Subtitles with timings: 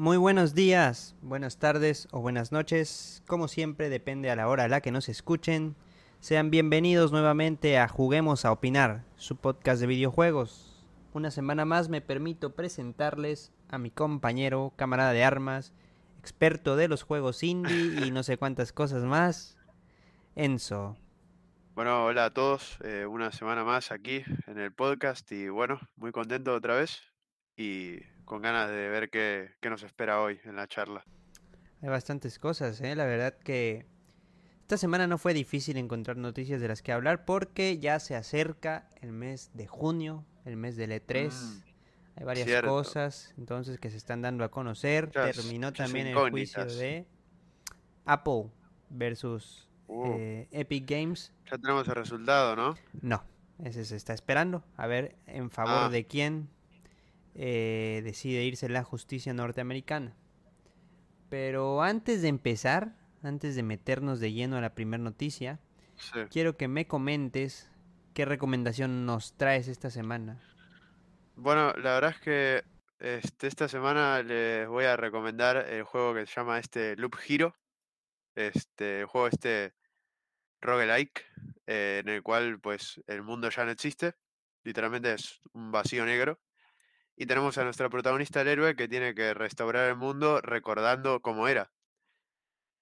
[0.00, 3.22] Muy buenos días, buenas tardes o buenas noches.
[3.26, 5.76] Como siempre, depende a la hora a la que nos escuchen.
[6.20, 10.86] Sean bienvenidos nuevamente a Juguemos a Opinar, su podcast de videojuegos.
[11.12, 15.74] Una semana más me permito presentarles a mi compañero, camarada de armas,
[16.18, 19.58] experto de los juegos indie y no sé cuántas cosas más,
[20.34, 20.96] Enzo.
[21.74, 26.10] Bueno, hola a todos, eh, una semana más aquí en el podcast y bueno, muy
[26.10, 27.02] contento otra vez
[27.54, 31.04] y con ganas de ver qué, qué nos espera hoy en la charla.
[31.82, 32.94] Hay bastantes cosas, ¿eh?
[32.94, 33.86] la verdad que
[34.60, 38.88] esta semana no fue difícil encontrar noticias de las que hablar porque ya se acerca
[39.00, 41.32] el mes de junio, el mes del E3.
[41.32, 41.62] Mm,
[42.16, 42.68] Hay varias cierto.
[42.70, 45.06] cosas entonces que se están dando a conocer.
[45.06, 47.06] Muchas- Terminó también el juicio de
[48.04, 48.50] Apple
[48.90, 50.04] versus Uh.
[50.18, 51.32] eh, Epic Games.
[51.50, 52.76] Ya tenemos el resultado, ¿no?
[53.02, 53.24] No,
[53.64, 54.62] ese se está esperando.
[54.76, 55.88] A ver en favor Ah.
[55.88, 56.48] de quién
[57.34, 60.16] eh, decide irse la justicia norteamericana.
[61.28, 65.60] Pero antes de empezar, antes de meternos de lleno a la primera noticia,
[65.96, 66.20] Sí.
[66.30, 67.70] quiero que me comentes
[68.14, 70.40] qué recomendación nos traes esta semana.
[71.36, 72.64] Bueno, la verdad es que
[72.98, 77.54] este, esta semana les voy a recomendar el juego que se llama este Loop Hero.
[78.34, 79.74] Este, el juego este
[80.62, 81.24] roguelike,
[81.66, 84.14] eh, en el cual pues el mundo ya no existe.
[84.64, 86.40] Literalmente es un vacío negro.
[87.20, 91.48] Y tenemos a nuestra protagonista, el héroe, que tiene que restaurar el mundo recordando cómo
[91.48, 91.70] era.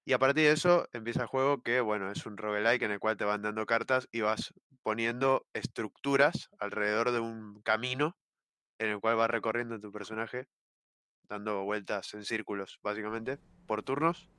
[0.05, 2.99] Y a partir de eso empieza el juego que, bueno, es un roguelike en el
[2.99, 8.17] cual te van dando cartas y vas poniendo estructuras alrededor de un camino
[8.77, 10.47] en el cual va recorriendo tu personaje,
[11.27, 14.29] dando vueltas en círculos, básicamente, por turnos.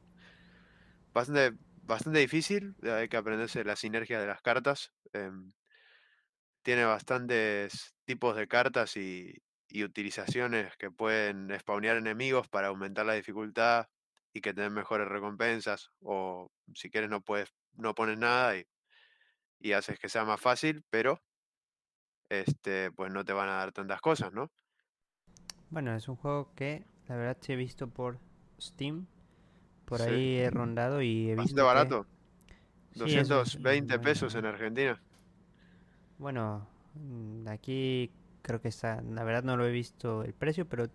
[1.13, 4.95] Bastante, bastante difícil, hay que aprenderse la sinergia de las cartas.
[5.13, 5.53] em,
[6.63, 9.35] tiene bastantes tipos de cartas y,
[9.71, 13.87] y utilizaciones que pueden spawnear enemigos para aumentar la dificultad
[14.33, 15.91] y que te den mejores recompensas.
[16.03, 18.65] O si quieres no puedes, no pones nada y,
[19.61, 21.21] y haces que sea más fácil, pero
[22.29, 24.51] este, pues no te van a dar tantas cosas, ¿no?
[25.71, 28.19] Bueno, es un juego que la verdad sí he visto por
[28.61, 29.07] Steam.
[29.85, 30.09] Por Sí.
[30.09, 32.07] ahí he rondado y he Bastante visto que- barato.
[32.93, 35.01] Sí, es un- 220 pesos en Argentina.
[36.19, 38.11] Bueno, mm, aquí
[38.43, 40.89] creo que está, la verdad no lo he visto el precio, pero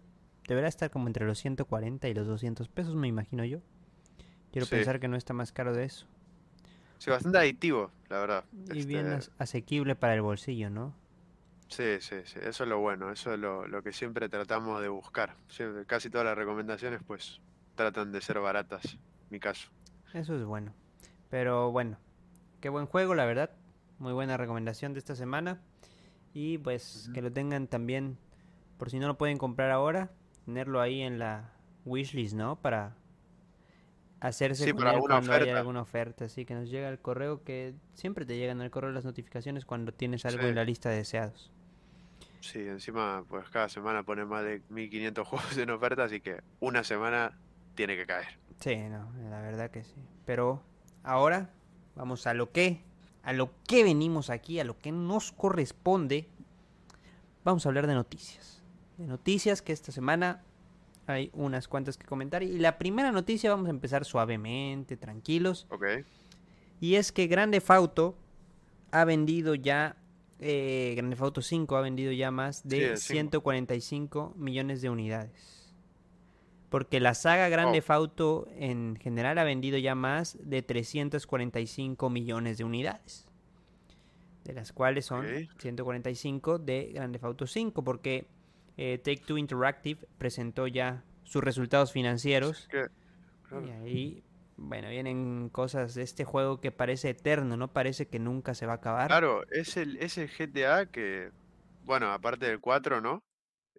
[0.48, 3.60] deberá estar como entre los 140 y los 200 pesos, me imagino yo.
[4.52, 4.72] Quiero Sí.
[4.76, 6.06] pensar que no está más caro de eso.
[6.98, 8.46] Sí, bastante adictivo, la verdad.
[8.74, 10.94] Y bien Este, as- asequible para el bolsillo, ¿no?
[11.68, 14.88] Sí, sí, sí, eso es lo bueno, eso es lo, lo que siempre tratamos de
[14.88, 15.36] buscar.
[15.50, 17.42] Siempre- casi todas las recomendaciones pues
[17.76, 19.70] tratan de ser baratas, en mi caso.
[20.14, 20.74] Eso es bueno.
[21.30, 21.98] Pero bueno,
[22.62, 23.50] qué buen juego, la verdad.
[24.00, 25.60] Muy buena recomendación de esta semana.
[26.36, 28.18] Y pues que lo tengan también,
[28.78, 30.12] por si no lo pueden comprar ahora,
[30.46, 31.54] tenerlo ahí en la
[31.86, 32.58] wishlist, ¿no?
[32.58, 32.98] Para
[34.20, 35.60] hacerse Sí, para alguna cuando haya oferta.
[35.60, 36.26] alguna oferta.
[36.26, 39.94] Así que nos llega el correo que siempre te llegan al correo las notificaciones cuando
[39.94, 40.50] tienes algo Sí.
[40.50, 41.52] en la lista de deseados.
[42.42, 46.84] Sí, encima pues cada semana ponen más de 1500 juegos en oferta, así que una
[46.84, 47.38] semana
[47.76, 48.28] tiene que caer.
[48.60, 49.96] Sí, no, la verdad que sí.
[50.26, 50.62] Pero
[51.04, 51.50] ahora
[51.96, 52.84] vamos a lo que,
[53.26, 56.30] a lo que venimos aquí, a lo que nos corresponde.
[57.44, 58.62] Vamos a hablar de noticias.
[58.98, 60.44] De noticias que esta semana
[61.08, 62.44] hay unas cuantas que comentar.
[62.44, 65.68] Y la primera noticia vamos a empezar suavemente, tranquilos.
[65.70, 65.86] Ok,
[66.80, 68.16] Y es que Grande Auto
[68.92, 69.98] ha vendido ya,
[70.40, 73.12] eh, Grande Auto 5 ha vendido ya más Sí, de cinco.
[73.42, 75.65] 145 millones de unidades.
[76.76, 77.94] Porque la saga Grande Oh.
[77.94, 83.26] Auto en general ha vendido ya más de 345 millones de unidades.
[84.44, 85.58] De las cuales son Ok.
[85.58, 87.82] 145 de Grande Auto 5.
[87.82, 88.28] Porque
[88.76, 92.68] eh, Take Two Interactive presentó ya sus resultados financieros.
[92.68, 92.92] claro.
[93.66, 94.24] Y ahí,
[94.58, 97.70] bueno, vienen cosas de este juego que parece eterno, ¿no?
[97.70, 99.08] Parece que nunca se va a acabar.
[99.08, 101.32] Claro, es el, es el GTA que,
[101.86, 103.24] bueno, aparte del 4, ¿no?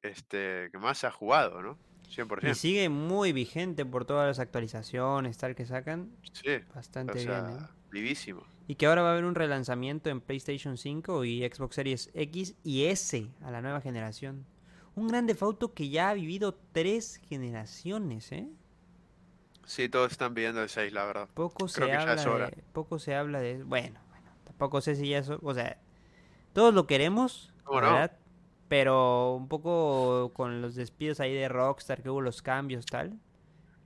[0.01, 1.77] Este, que más se ha jugado, ¿no?
[2.09, 2.55] Y 100%.
[2.55, 6.11] sigue muy vigente por todas las actualizaciones, tal que sacan.
[6.33, 7.67] Sí, o Bastante bien, ¿eh?
[7.91, 8.45] vivísimo.
[8.69, 12.55] Y que ahora va a haber un relanzamiento en PlayStation 5 y Xbox Series X
[12.65, 14.45] y S a la nueva generación.
[14.95, 18.49] Un grande auto que ya ha vivido tres generaciones, ¿eh?
[19.67, 21.29] Sí, todos están pidiendo el 6, la verdad.
[21.35, 22.47] Poco se Creo que ya es hora.
[22.51, 25.79] de, poco se habla de, bueno, bueno, tampoco sé si ya eso, o sea,
[26.53, 28.26] todos lo queremos, ¿Cómo la no?
[28.69, 33.19] Pero un poco con los despidos ahí de Rockstar que hubo los cambios tal.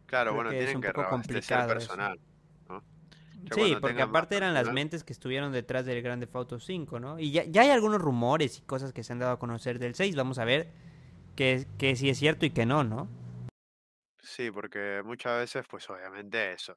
[0.06, 2.20] Claro, bueno, que es tienen un que poco reabastecer personal,
[3.54, 7.18] Sí, porque aparte eran las mentes que estuvieron detrás del Grande Auto 5, ¿no?
[7.18, 9.94] Y ya, ya hay algunos rumores y cosas que se han dado a conocer del
[9.94, 10.68] 6, vamos a ver
[11.36, 13.08] que, que sí es cierto y que no, ¿no?
[14.22, 16.76] Sí, porque muchas veces, pues obviamente eso,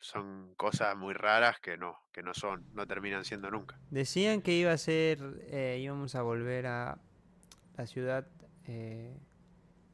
[0.00, 3.78] son cosas muy raras que no, que no son, no terminan siendo nunca.
[3.90, 6.98] Decían que iba a ser, eh, íbamos a volver a
[7.76, 8.26] la ciudad
[8.66, 9.16] eh,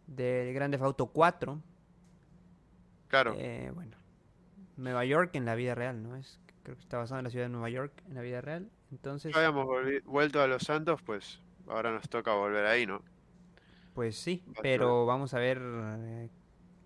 [0.07, 1.61] del Grande Auto 4.
[3.09, 3.97] Claro, Eh, bueno,
[4.77, 6.17] Nueva York en la vida real, ¿no?
[6.17, 8.71] Es, creo que está basado en la ciudad de Nueva York en la vida real.
[8.91, 9.67] Entonces, ya habíamos
[10.05, 13.03] vuelto a Los Santos, pues ahora nos toca volver ahí, ¿no?
[13.99, 16.31] pues sí, pero vamos a ver eh,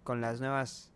[0.02, 0.94] con las nuevas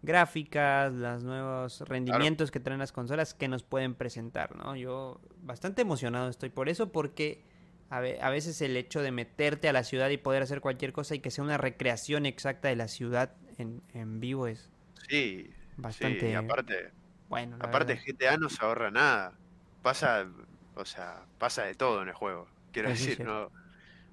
[0.00, 4.76] gráficas, los nuevos rendimientos que traen las consolas que nos pueden presentar, ¿no?
[4.76, 7.44] Yo bastante emocionado estoy por eso porque
[7.90, 11.14] a, a veces el hecho de meterte a la ciudad y poder hacer cualquier cosa
[11.14, 14.70] y que sea una recreación exacta de la ciudad en, en vivo es
[15.08, 15.50] Sí,
[15.88, 16.92] sí, bastante y aparte,
[17.28, 17.58] bueno.
[17.58, 17.98] aparte verdad.
[17.98, 19.38] GTA no se ahorra nada.
[19.82, 20.26] Pasa,
[20.74, 22.48] o sea, pasa de todo en el juego.
[22.72, 23.50] Quiero decir, no.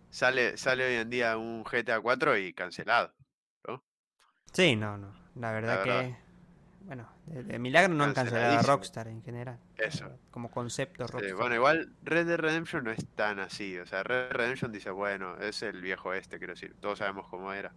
[0.09, 3.13] Sale, sale hoy en día un GTA 4 y cancelado.
[4.53, 5.13] Sí, no, no.
[5.35, 6.09] La verdad verdad.
[6.09, 6.15] que,
[6.81, 8.61] bueno, de, de milagro no han cancelado a.
[8.63, 9.59] Rockstar en general.
[9.77, 10.09] Eso.
[10.31, 11.35] Como concepto Sí, Rockstar.
[11.37, 13.77] bueno, igual Red Dead Redemption no es tan así.
[13.77, 16.75] O sea, Red Dead Redemption dice, bueno, es el viejo este, quiero decir.
[16.79, 17.71] Todos sabemos cómo era.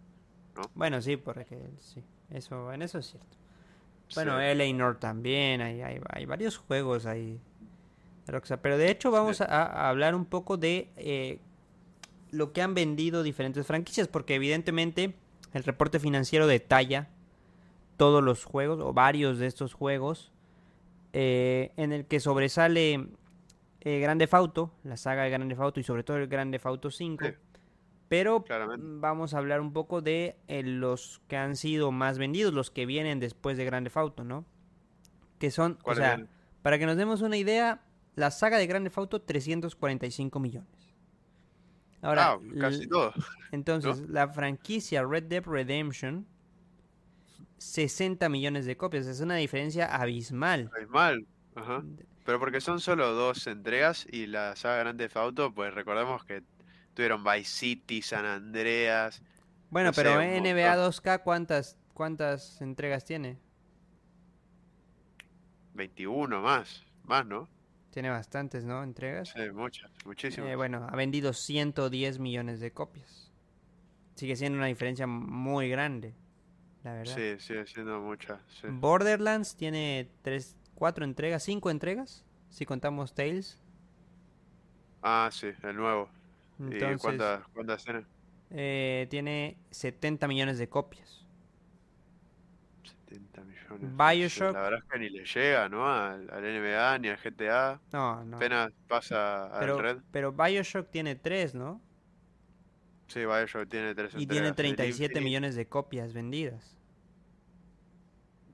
[0.74, 3.36] Bueno, sí, porque sí, eso, en eso es cierto.
[4.14, 4.44] Bueno, Sí.
[4.44, 7.40] Eleanor también, hay, hay, hay varios juegos ahí.
[8.26, 8.60] Rockstar.
[8.60, 11.40] Pero de hecho vamos a, a hablar un poco de eh,
[12.30, 15.14] lo que han vendido diferentes franquicias, porque evidentemente
[15.52, 17.08] el reporte financiero detalla
[17.96, 20.32] todos los juegos, o varios de estos juegos,
[21.12, 23.08] eh, en el que sobresale
[23.80, 27.24] eh, Grande Fauto, la saga de Grande Fauto y sobre todo el Grande Fauto 5.
[27.24, 27.32] Sí.
[28.08, 28.84] Pero Claramente.
[28.84, 32.70] mm, vamos a hablar un poco de eh, los que han sido más vendidos, los
[32.70, 34.44] que vienen después de Grande Fauto, ¿no?
[35.38, 36.26] Que son, o ¿Cuáles sea,
[36.62, 37.82] para que nos demos una idea,
[38.16, 40.94] la saga de Grande Fauto 345 millones.
[42.02, 43.12] Ahora, ah, casi todo.
[43.52, 46.26] entonces, la franquicia Red Dead Redemption,
[47.60, 49.06] 60 millones de copias.
[49.06, 50.70] Es una diferencia abismal.
[50.80, 51.26] Es mal.
[51.54, 51.84] Ajá.
[52.24, 56.42] Pero porque son solo dos entregas y la saga Grande Auto, pues recordemos que
[56.94, 59.22] tuvieron Vice City, San Andreas.
[59.70, 60.92] Bueno, no sé, pero un NBA montón.
[60.92, 63.38] 2K, ¿cuántas, ¿cuántas entregas tiene?
[65.74, 66.84] 21 más.
[67.04, 67.48] Más, ¿no?
[67.90, 68.82] Tiene bastantes, ¿no?
[68.82, 69.34] Entregas.
[69.36, 70.50] Sí, muchas, muchísimas.
[70.50, 73.32] Eh, bueno, ha vendido 110 millones de copias.
[74.14, 76.14] Sigue siendo una diferencia muy grande,
[76.82, 77.16] la verdad.
[77.16, 78.40] sí, sigue siendo muchas.
[78.60, 78.68] sí.
[78.68, 83.60] Borderlands tiene tres, cuatro entregas, cinco entregas, si contamos Tales.
[85.02, 86.10] Ah, sí, el nuevo.
[86.70, 88.04] ¿Y Entonces, cuántas, cuántas tiene?
[88.50, 91.24] eh, tiene 70 millones de copias.
[92.84, 93.96] 70 millones.
[93.96, 94.54] Bioshock.
[94.54, 95.86] La verdad es que ni le llega, ¿no?
[95.92, 97.80] Al, al NBA ni al GTA.
[97.92, 98.36] No, no.
[98.36, 99.98] Apenas pasa al Pero, Red.
[100.10, 101.80] pero Bioshock tiene tres, ¿no?
[103.12, 104.70] Sí, Bioshock tiene tres Y tiene entregas.
[104.70, 106.76] El 37 Infinite- millones de copias vendidas.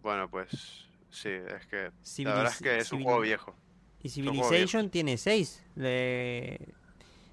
[0.03, 3.55] Bueno, pues sí, es que la verdad es Civiliz- que es un juego viejo.
[4.03, 5.63] Y Civilization tiene 6.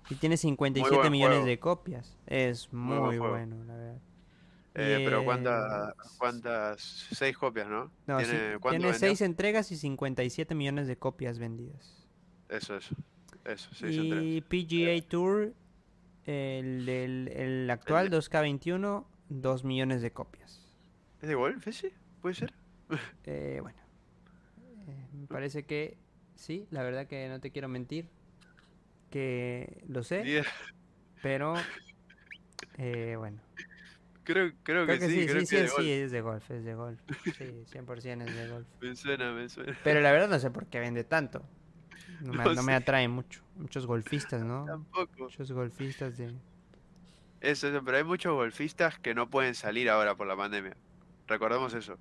[0.10, 1.46] Y tiene 57 buen millones juego.
[1.48, 2.18] de copias.
[2.28, 3.34] Es Muy muy, buen juego.
[3.36, 3.98] bueno, la verdad.
[4.76, 6.81] Eh, pero eh, ¿cuántas, cuántas?
[6.81, 7.92] Seis copias, ¿no?
[8.08, 8.94] No, sí, ¿Tiene, ¿Cuánto tiene?
[8.98, 12.08] 6 entregas y 57 millones de copias vendidas.
[12.50, 12.96] Eso, eso.
[13.46, 14.24] Eso, seis entregas.
[14.26, 15.54] Y PGA Tour,
[16.25, 20.68] el, del- el actual El de- 2K21, 2 millones de copias.
[21.21, 21.94] ¿Es de golf ese?
[22.21, 22.54] ¿Puede ser?
[23.26, 23.78] Eh, bueno,
[24.88, 25.97] eh, me parece que
[26.36, 28.07] sí, la verdad que no te quiero mentir,
[29.09, 30.47] que lo sé, Diez.
[31.21, 31.56] pero
[32.78, 33.40] eh, bueno.
[34.24, 35.88] Creo, creo, Creo que, que sí, sí, creo sí, que sí, es de sí, golf.
[35.88, 37.00] es de golf, es de golf.
[37.38, 38.68] Sí, 100% es de golf.
[38.81, 39.78] Me suena, me suena.
[39.83, 41.44] Pero la verdad no sé por qué vende tanto.
[42.22, 43.42] No me, No atrae mucho.
[43.56, 44.66] Muchos golfistas, ¿no?
[44.66, 45.12] Tampoco.
[45.18, 46.34] Muchos golfistas de...
[47.42, 50.76] Eso, eso, pero hay muchos golfistas que no pueden salir ahora por la pandemia.
[51.28, 51.98] Recordemos eso.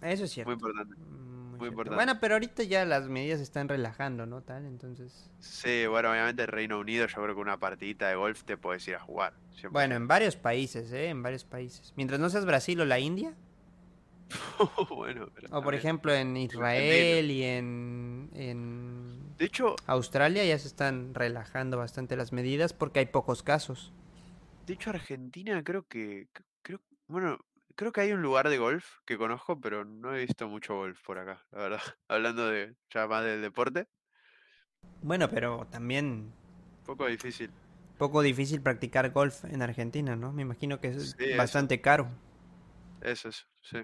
[0.00, 0.48] Eso es cierto.
[0.48, 0.96] Muy importante.
[0.96, 1.94] Mm, muy importante.
[1.94, 4.40] Bueno, pero ahorita ya las medidas se están relajando, ¿no?
[4.42, 5.30] Tal, entonces...
[5.38, 8.86] Sí, bueno, obviamente el Reino Unido, yo creo que una partidita de golf te puedes
[8.88, 9.34] ir a jugar.
[9.60, 9.70] 100%.
[9.70, 11.08] Bueno, en varios países, ¿eh?
[11.08, 11.92] En varios países.
[11.96, 13.34] Mientras no seas Brasil o la India,
[14.90, 19.03] bueno, pero o por ejemplo en Israel y en, en
[19.38, 23.92] De hecho, Australia ya se están relajando bastante las medidas porque hay pocos casos.
[24.66, 26.28] de hecho Argentina creo que,
[26.62, 27.38] creo, bueno,
[27.76, 31.00] creo que hay un lugar de golf que conozco, pero no he visto mucho golf
[31.04, 31.80] por acá, la verdad.
[32.08, 33.86] Hablando de ya más del deporte,
[35.02, 36.32] Bueno, pero también
[36.84, 37.50] poco difícil.
[37.98, 40.32] poco difícil practicar golf en Argentina, ¿no?
[40.32, 41.34] Me imagino que es Sí, eso.
[41.36, 42.08] bastante caro.
[43.00, 43.78] Eso es, sí.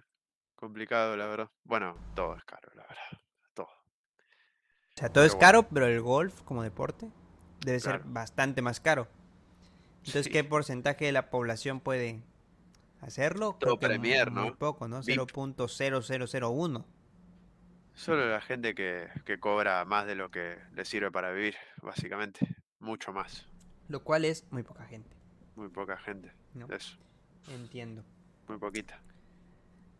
[0.56, 1.50] Complicado, la verdad.
[1.64, 3.19] Bueno, todo es caro, la verdad.
[5.00, 5.40] Sea, todo es bueno.
[5.40, 7.08] caro, pero el golf como deporte
[7.64, 9.08] debe ser bastante más caro.
[9.98, 10.30] Entonces, Sí.
[10.30, 12.22] ¿qué porcentaje de la población puede
[13.00, 13.56] hacerlo.
[13.58, 14.56] Todo Premier, muy ¿no?
[14.56, 15.00] poco, ¿no?
[15.02, 15.18] VIP.
[15.20, 16.84] 0.0001.
[17.94, 22.56] Solo la gente que, que cobra más de lo que le sirve para vivir, básicamente.
[22.78, 23.46] Mucho más.
[23.88, 25.16] Lo cual es muy poca gente.
[25.56, 26.32] Muy poca gente.
[26.54, 26.66] ¿no?
[26.74, 26.96] Eso,
[27.52, 28.04] Entiendo.
[28.48, 29.00] muy poquita.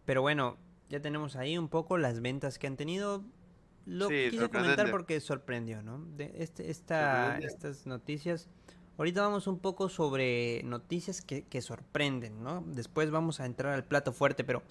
[0.06, 0.56] Pero bueno,
[0.88, 3.22] ya tenemos ahí un poco las ventas que han tenido.
[3.86, 6.04] Lo Sí, quise comentar porque sorprendió, ¿no?
[6.16, 8.48] De este, esta, estas noticias.
[8.98, 12.62] Ahorita vamos un poco sobre noticias que, que sorprenden, ¿no?
[12.66, 14.62] Después vamos a entrar al plato fuerte, pero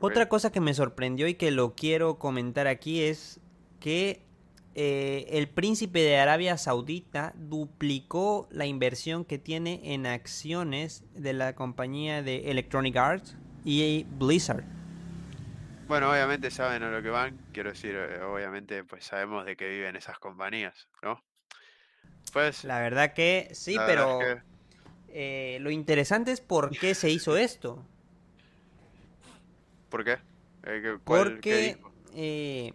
[0.00, 3.40] otra cosa que me sorprendió y que lo quiero comentar aquí es
[3.80, 4.22] que
[4.74, 11.54] eh, el príncipe de Arabia Saudita duplicó la inversión que tiene en acciones de la
[11.54, 14.64] compañía de Electronic Arts y Blizzard.
[15.86, 17.38] Bueno, obviamente saben a lo que van.
[17.52, 21.22] Quiero decir, eh, obviamente, pues sabemos de qué viven esas compañías, ¿no?
[22.32, 24.18] Pues, La verdad que sí, pero
[25.08, 27.84] eh, lo interesante es por qué se hizo esto.
[29.88, 30.12] ¿por qué?
[30.12, 31.76] Eh, ¿qué- cuál- qué Porque
[32.16, 32.72] eh,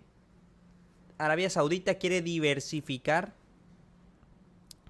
[1.18, 3.34] Arabia Saudita quiere diversificar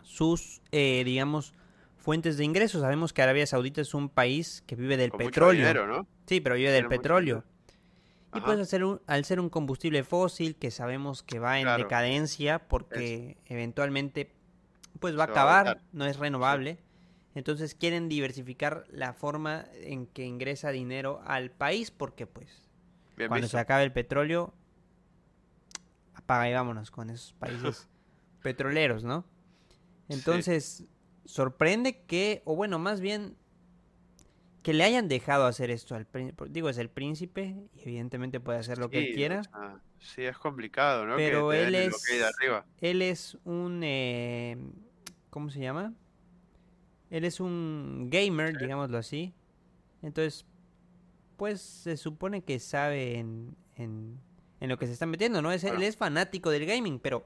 [0.03, 1.53] sus, eh, digamos,
[1.97, 2.81] fuentes de ingresos.
[2.81, 5.61] Sabemos que Arabia Saudita es un país que vive del Con mucho petróleo.
[5.61, 6.07] dinero, ¿no?
[6.27, 7.35] Sí, pero vive del Tiene mucho petróleo.
[7.35, 7.58] dinero.
[8.33, 8.45] Y Ajá.
[8.45, 11.83] pues al ser, un, al ser un combustible fósil que sabemos que va en Claro.
[11.83, 14.31] decadencia porque eventualmente
[14.99, 16.77] pues va a Se va a acabar, no es renovable.
[17.35, 22.69] Entonces quieren diversificar la forma en que ingresa dinero al país porque pues
[23.17, 23.57] Bien cuando visto.
[23.57, 24.53] se acabe el petróleo
[26.13, 27.87] apaga y vámonos con esos países
[28.43, 29.25] petroleros, ¿no?
[30.07, 30.13] Sí.
[30.15, 30.83] Entonces
[31.25, 33.37] sorprende que, o bueno, más bien
[34.63, 36.45] que le hayan dejado hacer esto al príncipe.
[36.49, 39.43] Digo, es el príncipe y evidentemente puede hacer lo que él o quiera.
[39.43, 41.15] sea, sí, es complicado, ¿no?
[41.15, 42.65] Pero que él es- ok de arriba.
[42.81, 43.81] Él es un...
[43.83, 44.57] eh,
[45.29, 45.93] ¿Cómo se llama?
[47.09, 48.57] Él es un gamer, Sí.
[48.63, 49.33] digámoslo así.
[50.01, 50.45] Entonces,
[51.37, 54.19] pues se supone que sabe en, en,
[54.59, 55.51] en lo que se está metiendo, ¿no?
[55.51, 57.25] Es, él es fanático del gaming, pero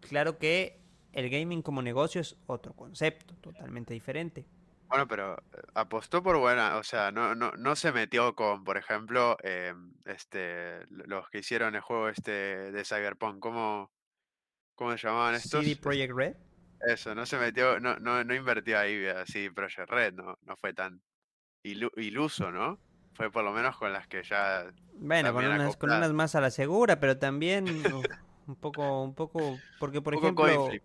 [0.00, 0.78] claro que
[1.12, 4.44] el gaming como negocio es otro concepto, totalmente diferente.
[4.90, 8.76] Bueno, pero eh, apostó por buena, o sea, no, no, no se metió con, por
[8.76, 9.72] ejemplo, eh,
[10.04, 13.92] este, los que hicieron el juego este de Cyberpunk, ¿cómo,
[14.74, 15.64] cómo se llamaban estos?
[15.64, 16.36] CD Projekt Red.
[16.80, 20.74] Eso, no se metió, no, no, no invirtió ahí así Project Red, no, no fue
[20.74, 21.00] tan
[21.62, 22.78] ilu- iluso, ¿no?
[23.14, 26.40] Fue por lo menos con las que ya, Bueno, con unas, con unas más a
[26.40, 27.66] la segura, pero también
[28.46, 30.80] un poco, un poco, porque por un poco coin ejemplo,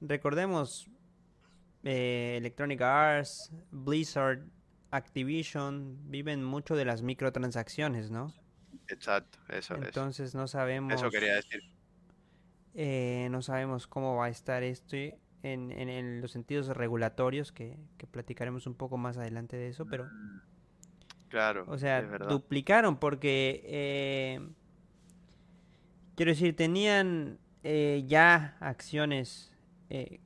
[0.00, 0.86] recordemos
[1.86, 4.40] eh, Electronic Arts, Blizzard,
[4.90, 8.32] Activision, viven mucho de las microtransacciones, ¿no?
[8.88, 11.62] Exacto, eso, eso, Entonces no sabemos, eso quería decir.
[12.74, 17.76] eh, no sabemos cómo va a estar esto en, en- en los sentidos regulatorios, que,
[17.98, 20.08] que platicaremos un poco más adelante de eso, pero
[21.28, 24.40] Claro, O sea, es duplicaron porque, eh,
[26.14, 29.52] quiero decir, tenían eh, ya acciones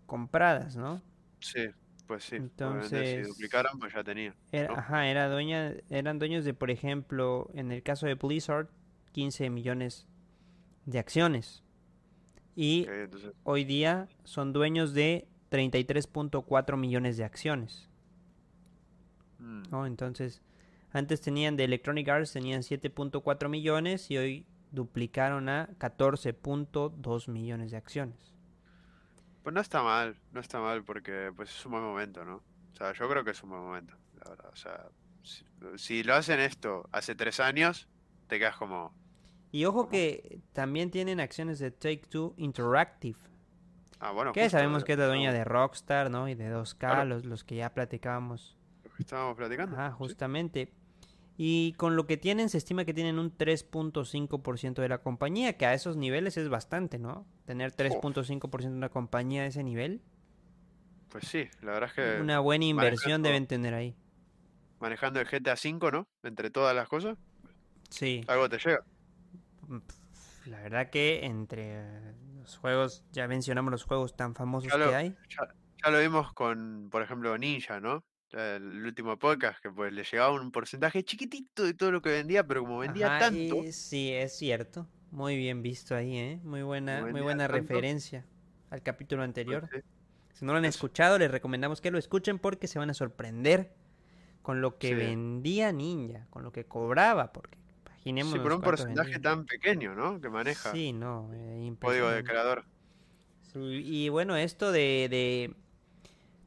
[0.06, 1.02] compradas, ¿no?
[1.40, 1.66] Sí,
[2.06, 4.34] pues sí, Entonces- si duplicaron, pues ya tenía.
[4.52, 4.74] Era, ¿no?
[4.78, 8.68] Ajá, era dueña, eran dueños de, por ejemplo, en el caso de Blizzard,
[9.12, 10.06] 15 millones
[10.86, 11.62] de acciones.
[12.56, 17.88] Y entonces, hoy día son dueños de 33.4 millones de acciones.
[19.38, 19.86] mm, ¿no?
[19.86, 20.42] Entonces,
[20.92, 27.76] antes tenían de Electronic Arts, tenían 7.4 millones y hoy duplicaron a 14.2 millones de
[27.78, 28.29] acciones.
[29.42, 32.36] Pues no está mal, no está mal porque pues es un buen momento, ¿no?
[32.72, 34.50] O sea, yo creo que es un buen momento, la verdad.
[34.52, 34.88] O sea,
[35.22, 35.44] si,
[35.76, 37.88] si lo hacen esto hace tres años,
[38.26, 38.94] te quedas como,
[39.50, 43.18] Y ojo que también tienen acciones de Take Two Interactive,
[43.98, 46.28] ah, bueno, que sabemos que es la dueña de Rockstar, ¿no?
[46.28, 47.04] Y de 2K, Claro.
[47.06, 48.56] los, los que ya platicábamos.
[48.84, 49.74] lo que estábamos platicando.
[49.76, 50.02] Ajá, sí.
[51.42, 55.64] Y con lo que tienen, se estima que tienen un 3.5% de la compañía, que
[55.64, 57.24] a esos niveles es bastante, ¿no?
[57.46, 60.02] Tener 3.5% de una compañía a ese nivel.
[61.08, 63.96] Pues sí, la verdad es que Una buena inversión deben tener ahí.
[64.80, 66.06] manejando el GTA V, ¿no?
[66.22, 67.16] Entre todas las cosas,
[67.88, 68.20] Sí.
[68.28, 68.80] algo te llega.
[70.44, 74.88] La verdad que entre eh, los juegos, ya mencionamos los juegos tan famosos Ya lo-
[74.90, 75.08] que hay.
[75.38, 75.48] Ya,
[75.84, 78.04] ya lo vimos con, por ejemplo, Ninja, ¿no?
[78.32, 82.46] El último podcast, que pues le llegaba un porcentaje chiquitito de todo lo que vendía,
[82.46, 84.86] pero como vendía Ajá, tanto, y sí, es cierto.
[85.10, 86.40] Muy bien visto ahí, ¿eh?
[86.44, 87.74] Muy buena, muy buena tanto.
[87.74, 88.24] referencia
[88.70, 89.68] al capítulo pues, anterior.
[89.72, 89.80] sí.
[90.32, 90.76] Si no lo han Eso.
[90.78, 93.74] escuchado, les recomendamos que lo escuchen porque se van a sorprender
[94.42, 94.94] con lo que Sí.
[94.94, 100.20] vendía Ninja, con lo que cobraba, porque imaginemos Sí, por un porcentaje tan pequeño, ¿no?
[100.20, 102.64] Que maneja Sí, no, eh, código de creador.
[103.54, 105.54] Y bueno, esto de, de,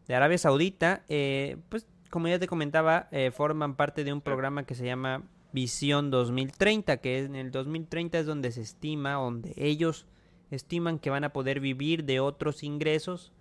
[0.07, 4.65] de Arabia Saudita, eh, pues como ya te comentaba, eh, forman parte de un programa
[4.65, 10.05] que se llama Visión 2030, que en el 2030 es donde se estima, donde ellos
[10.51, 13.31] estiman que van a poder vivir de otros ingresos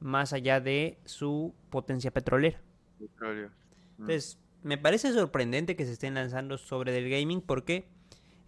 [0.00, 2.60] más allá de su potencia petrolera.
[2.98, 3.48] Petróleo.
[3.98, 4.02] Mm.
[4.02, 7.86] Entonces, me parece sorprendente que se estén lanzando sobre del gaming porque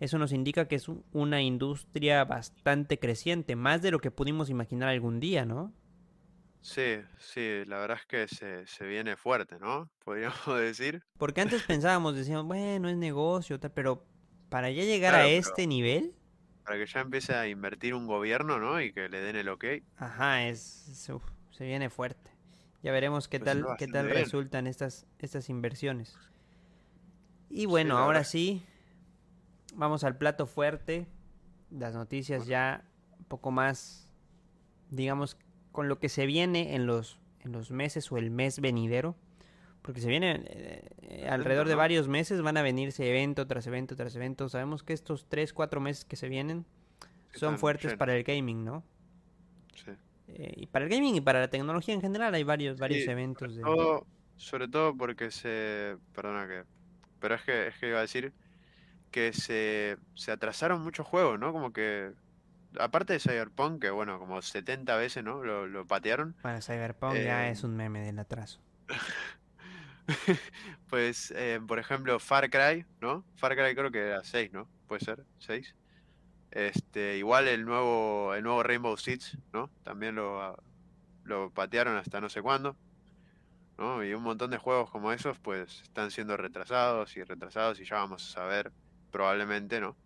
[0.01, 4.51] eso nos indica que es un- una industria bastante creciente, más de lo que pudimos
[4.51, 5.73] imaginar algún día, ¿no?
[6.67, 9.91] Sí, sí, la verdad es que se, se viene fuerte, ¿no?
[10.05, 11.01] Podríamos decir.
[11.19, 14.05] Porque antes pensábamos, decíamos, bueno, es negocio, tal, pero
[14.49, 16.15] para ya llegar a Claro, este nivel,
[16.63, 18.79] Para que ya empiece a invertir un gobierno, ¿no?
[18.81, 19.65] Y que le den el ok.
[19.97, 22.31] ajá, es, es- uf, se viene fuerte.
[22.83, 24.11] Ya veremos qué Pues tal, qué tal bien.
[24.11, 26.21] resultan estas, estas inversiones.
[27.49, 28.25] Y bueno, ahora verdad.
[28.25, 28.63] sí,
[29.75, 31.07] vamos al plato fuerte.
[31.71, 32.85] Las noticias ya
[33.19, 34.09] un poco más,
[34.91, 35.37] digamos,
[35.75, 39.17] con lo que se viene en los, en los meses o el mes venidero.
[39.83, 44.15] Porque se viene eh, alrededor de varios meses, van a venirse evento tras evento tras
[44.17, 44.49] evento.
[44.49, 46.65] Sabemos que estos 3, 4 meses que se vienen
[47.35, 48.83] son fuertes para el gaming, ¿no?
[49.75, 49.91] Sí.
[50.29, 53.57] Eh, y para el gaming y para la tecnología en general hay varios, varios eventos
[53.57, 53.63] de...
[53.63, 55.97] Todo- sobre todo porque se.
[56.15, 56.65] Perdona que.
[57.21, 58.33] Pero es que, es que iba a decir
[59.11, 61.53] que se, se atrasaron muchos juegos, ¿no?
[61.53, 62.11] Como que.
[62.79, 65.43] Aparte de Cyberpunk, que bueno, como 70 veces, ¿no?
[65.43, 66.35] Lo, lo patearon.
[66.43, 68.61] Para Cyberpunk ya Eh, es un meme del atraso.
[70.91, 73.25] Pues, eh, por ejemplo, Far Cry, ¿no?
[73.37, 74.69] Far Cry creo que era 6, ¿no?
[74.87, 75.75] Puede ser, 6.
[76.51, 79.71] Este, igual el nuevo, el nuevo Rainbow Six, ¿no?
[79.83, 80.57] También lo, ah,
[81.25, 82.77] lo patearon hasta no sé cuándo,
[83.79, 84.05] ¿no?
[84.05, 87.97] Y un montón de juegos como esos, pues, están siendo retrasados y retrasados y ya
[87.97, 88.73] vamos a saber,
[89.11, 89.97] probablemente, ¿no?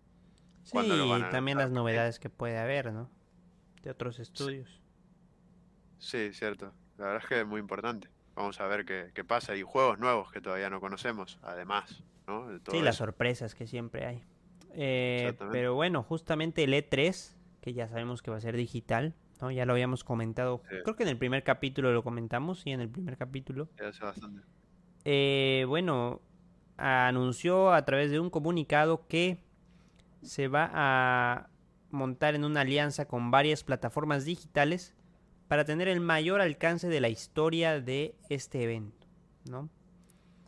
[0.69, 3.09] Sí, ¿Cuándo lo van y a también las novedades que puede haber, ¿no?
[3.81, 4.79] De otros estudios.
[5.97, 6.73] Sí, cierto.
[6.97, 8.07] La verdad es que es muy importante.
[8.35, 9.55] Vamos a ver qué, qué pasa.
[9.55, 12.47] Y juegos nuevos que todavía no conocemos, además, ¿no?
[12.47, 14.23] De todo Sí, las sorpresas que siempre hay.
[14.73, 15.57] Eh, Exactamente.
[15.57, 19.49] pero bueno, justamente el E3, que ya sabemos que va a ser digital, ¿no?
[19.49, 20.75] Ya lo habíamos comentado, Sí.
[20.83, 23.69] creo que en el primer capítulo lo comentamos, sí, en el primer capítulo.
[23.79, 24.43] Ya hace bastante.
[25.05, 26.21] Eh, bueno,
[26.77, 29.43] anunció a través de un comunicado que
[30.21, 31.49] se va a
[31.91, 34.93] montar en una alianza con varias plataformas digitales
[35.47, 39.07] para tener el mayor alcance de la historia de este evento,
[39.49, 39.69] ¿no?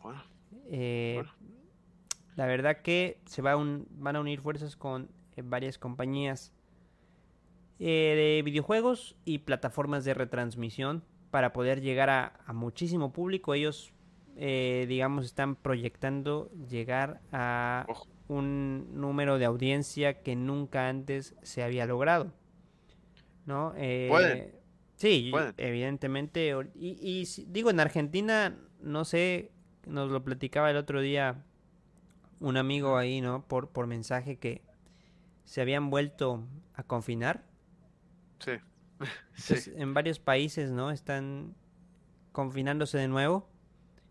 [0.02, 0.22] Bueno,
[0.70, 1.32] Eh, Bueno.
[2.36, 6.52] La verdad que se va a un- van a unir fuerzas con eh, varias compañías
[7.78, 13.54] eh, de videojuegos y plataformas de retransmisión para poder llegar a, a muchísimo público.
[13.54, 13.92] Ellos,
[14.36, 18.06] eh, digamos, están proyectando llegar a Ojo.
[18.32, 22.32] Un número de audiencia que nunca antes se había logrado.
[23.46, 23.72] ¿No?
[23.76, 24.52] Eh, Pueden.
[24.96, 25.54] Sí, Pueden.
[25.56, 26.54] evidentemente.
[26.74, 29.50] Y, digo, en Argentina, no sé,
[29.86, 31.44] nos lo platicaba el otro día
[32.40, 33.44] un amigo ahí, ¿no?
[33.46, 34.62] Por, por mensaje que
[35.44, 37.44] se habían vuelto a confinar.
[38.38, 38.52] sí.
[39.76, 40.90] en varios países, ¿no?
[40.92, 41.54] Están
[42.30, 43.48] confinándose de nuevo.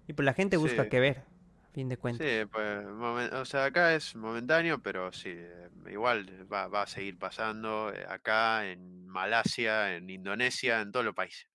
[0.07, 0.89] Y pues la gente busca Sí.
[0.89, 1.23] qué ver,
[1.71, 2.17] fin de cuentas.
[2.17, 2.85] Sí, pues,
[3.33, 8.05] o sea, acá es momentáneo, pero sí, eh, igual va, va a seguir pasando eh,
[8.07, 11.47] acá, en Malasia, en Indonesia, en todos los países.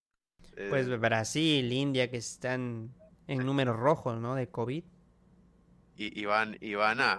[0.69, 2.95] Pues Eh, Brasil, India, que están
[3.27, 4.35] en números rojos, ¿no?
[4.35, 4.85] De COVID.
[5.97, 7.15] y, y van, y van a,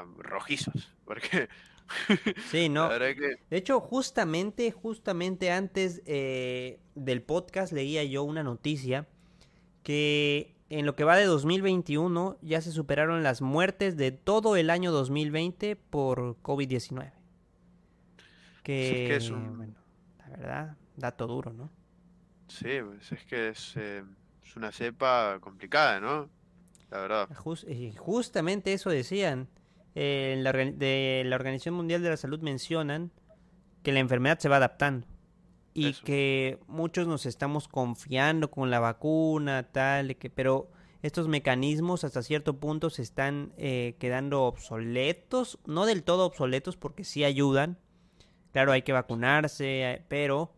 [0.00, 1.48] a rojizos, porque
[2.44, 2.88] Sí, no.
[2.88, 9.08] la verdad que De hecho, justamente, justamente antes eh, del podcast leía yo una noticia
[9.82, 14.70] que en lo que va de 2021 ya se superaron las muertes de todo el
[14.70, 17.12] año 2020 por COVID-19.
[18.62, 19.74] Que, que es un- bueno,
[20.18, 21.70] la verdad, dato duro, ¿no?
[22.48, 24.02] sí, pues, es que es, eh,
[24.44, 26.28] es una cepa complicada, ¿no?
[26.90, 27.28] La verdad.
[27.34, 29.48] Jus- y justamente eso decían.
[29.94, 33.10] Eh, la de la Organización Mundial de la Salud mencionan
[33.82, 35.06] que la enfermedad se va adaptando
[35.78, 36.04] y Eso.
[36.04, 40.70] que muchos nos estamos confiando con la vacuna, tal, que, pero
[41.02, 47.04] estos mecanismos hasta cierto punto se están eh, quedando obsoletos, no del todo obsoletos porque
[47.04, 47.78] sí ayudan.
[48.52, 50.52] Claro, hay que vacunarse, pero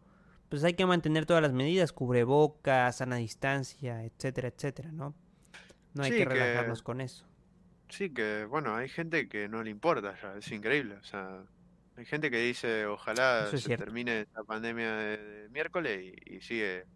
[0.49, 5.15] pues hay que mantener todas las medidas, cubrebocas, sana distancia, etcétera, etcétera, ¿no?
[5.95, 7.27] No hay Sí, que que- relajarnos con eso.
[7.89, 10.95] Sí, que bueno, hay gente que no le importa ya, es increíble.
[10.95, 11.43] O sea,
[12.01, 16.41] hay gente que dice ojalá Eso se termine esta pandemia de, de miércoles y, y
[16.41, 16.87] sigue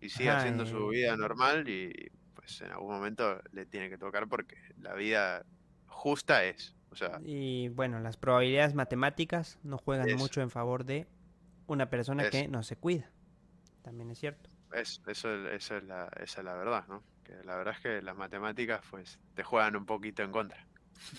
[0.00, 4.28] y sigue haciendo su vida normal y pues en algún momento le tiene que tocar
[4.28, 5.44] porque la vida
[5.86, 6.74] justa es.
[6.90, 10.18] O sea, Y bueno, las probabilidades matemáticas no juegan Eso.
[10.18, 11.06] mucho en favor de
[11.66, 12.50] una persona que Eso.
[12.50, 13.10] no se cuida.
[13.82, 14.50] También es cierto.
[14.74, 17.02] es, eso, es- esa, es la, esa es la verdad, ¿no?
[17.24, 20.66] Que la verdad es que las matemáticas pues te juegan un poquito en contra.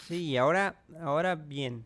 [0.08, 1.86] Sí, y ahora, ahora bien,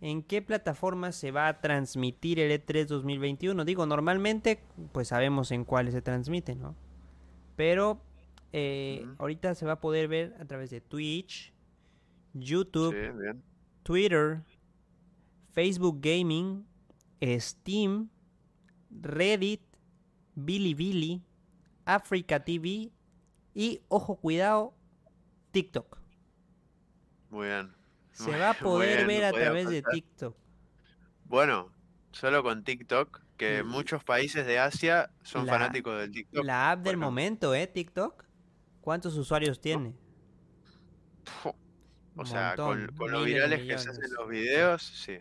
[0.00, 3.64] ¿en qué plataforma se va a transmitir el E3 2021?
[3.64, 6.74] Digo, normalmente pues sabemos en cuáles se transmite, ¿no?
[7.56, 8.00] Pero
[8.52, 11.52] eh, ahorita se va a poder ver a través de Twitch,
[12.32, 13.40] YouTube, Sí.
[13.82, 14.42] Twitter,
[15.52, 16.66] Facebook Gaming,
[17.38, 18.08] Steam,
[18.90, 19.62] Reddit,
[20.34, 21.22] Bilibili,
[21.84, 22.92] Africa TV
[23.54, 24.74] y, ojo, cuidado,
[25.50, 25.98] TikTok.
[27.30, 27.79] Muy bien.
[28.30, 29.82] Se va a poder bien, ver a través de.
[29.82, 30.36] TikTok.
[31.24, 31.72] Bueno,
[32.12, 33.68] solo con TikTok, que Mm.
[33.68, 36.44] muchos países de Asia son La- fanáticos del TikTok.
[36.44, 37.66] La app del momento, ¿eh?
[37.66, 38.24] TikTok.
[38.80, 39.94] ¿Cuántos usuarios tiene?
[42.16, 45.18] O sea, con, montón, con lo miles de virales que se hacen los videos, sí.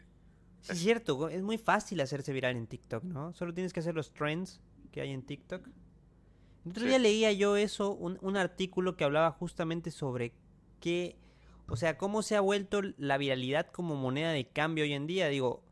[0.62, 3.34] Sí, es cierto, es muy fácil hacerse viral en TikTok, ¿no?
[3.34, 4.60] Solo tienes que hacer los trends
[4.92, 5.68] que hay en TikTok.
[6.66, 6.90] El otro Sí.
[6.90, 10.34] día leía yo eso, un, un artículo que hablaba justamente sobre
[10.82, 11.18] qué,
[11.70, 15.28] o sea, cómo se ha vuelto la viralidad como moneda de cambio hoy en día.
[15.30, 15.64] Digo,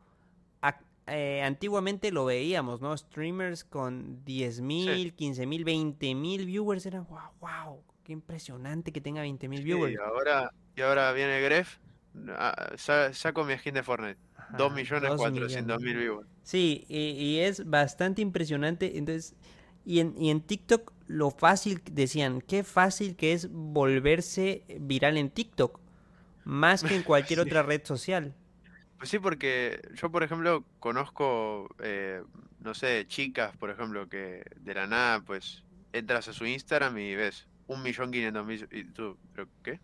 [1.10, 2.94] eh, antiguamente lo veíamos, ¿no?
[2.96, 9.64] Streamers con 10.000, 15.000, 20.000 viewers, era wow, wow, qué impresionante que tenga 20.000 Sí,
[9.64, 9.94] viewers.
[9.94, 11.78] y ahora, y ahora viene Gref,
[12.36, 14.18] ah, sa- saco mi skin de Fortnite.
[14.36, 16.28] Ajá, 2 millones dos 400 mil viewers.
[16.42, 18.98] Sí, y, y es bastante impresionante.
[18.98, 19.34] Entonces,
[19.86, 25.30] y en, y en TikTok, lo fácil, decían, qué fácil que es volverse viral en
[25.30, 25.80] TikTok,
[26.48, 27.46] más que en cualquier Sí.
[27.46, 28.34] otra red social.
[28.96, 32.22] Pues sí, porque yo, por ejemplo, conozco, eh,
[32.60, 37.14] no sé, chicas, por ejemplo, que de la nada, pues, entras a su Instagram y
[37.14, 39.78] ves un millón quinientos mil, y tú, ¿pero qué?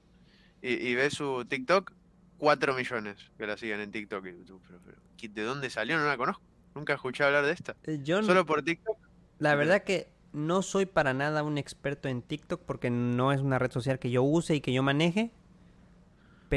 [0.63, 1.93] Y, y ves su TikTok,
[2.39, 5.97] 4 millones que la siguen en TikTok, y tú, pero, pero, ¿qui- ¿de dónde salió?
[5.99, 6.43] No la conozco,
[6.75, 7.77] nunca escuché hablar de esta.
[7.85, 8.97] Eh, Yo, Solo por TikTok,
[9.39, 13.59] la verdad que no soy para nada un experto en TikTok porque no es una
[13.61, 15.31] red social que yo use y que yo maneje.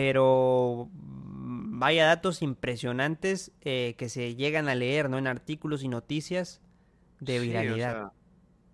[0.01, 5.17] Pero mm, vaya datos impresionantes eh, que se llegan a leer, ¿no?
[5.17, 6.61] En artículos y noticias
[7.19, 7.79] de Sí, o viralidad.
[7.79, 8.11] sea,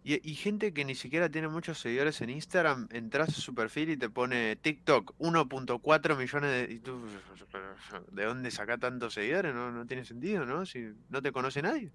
[0.04, 3.92] y, y gente que ni siquiera tiene muchos seguidores en Instagram, entras a su perfil
[3.92, 6.74] y te pone TikTok 1.4 millones de...
[6.74, 7.22] y tú,
[8.12, 9.54] ¿de dónde saca tantos seguidores?
[9.54, 10.66] No, no tiene sentido, ¿no?
[10.66, 11.94] Si no te conoce nadie.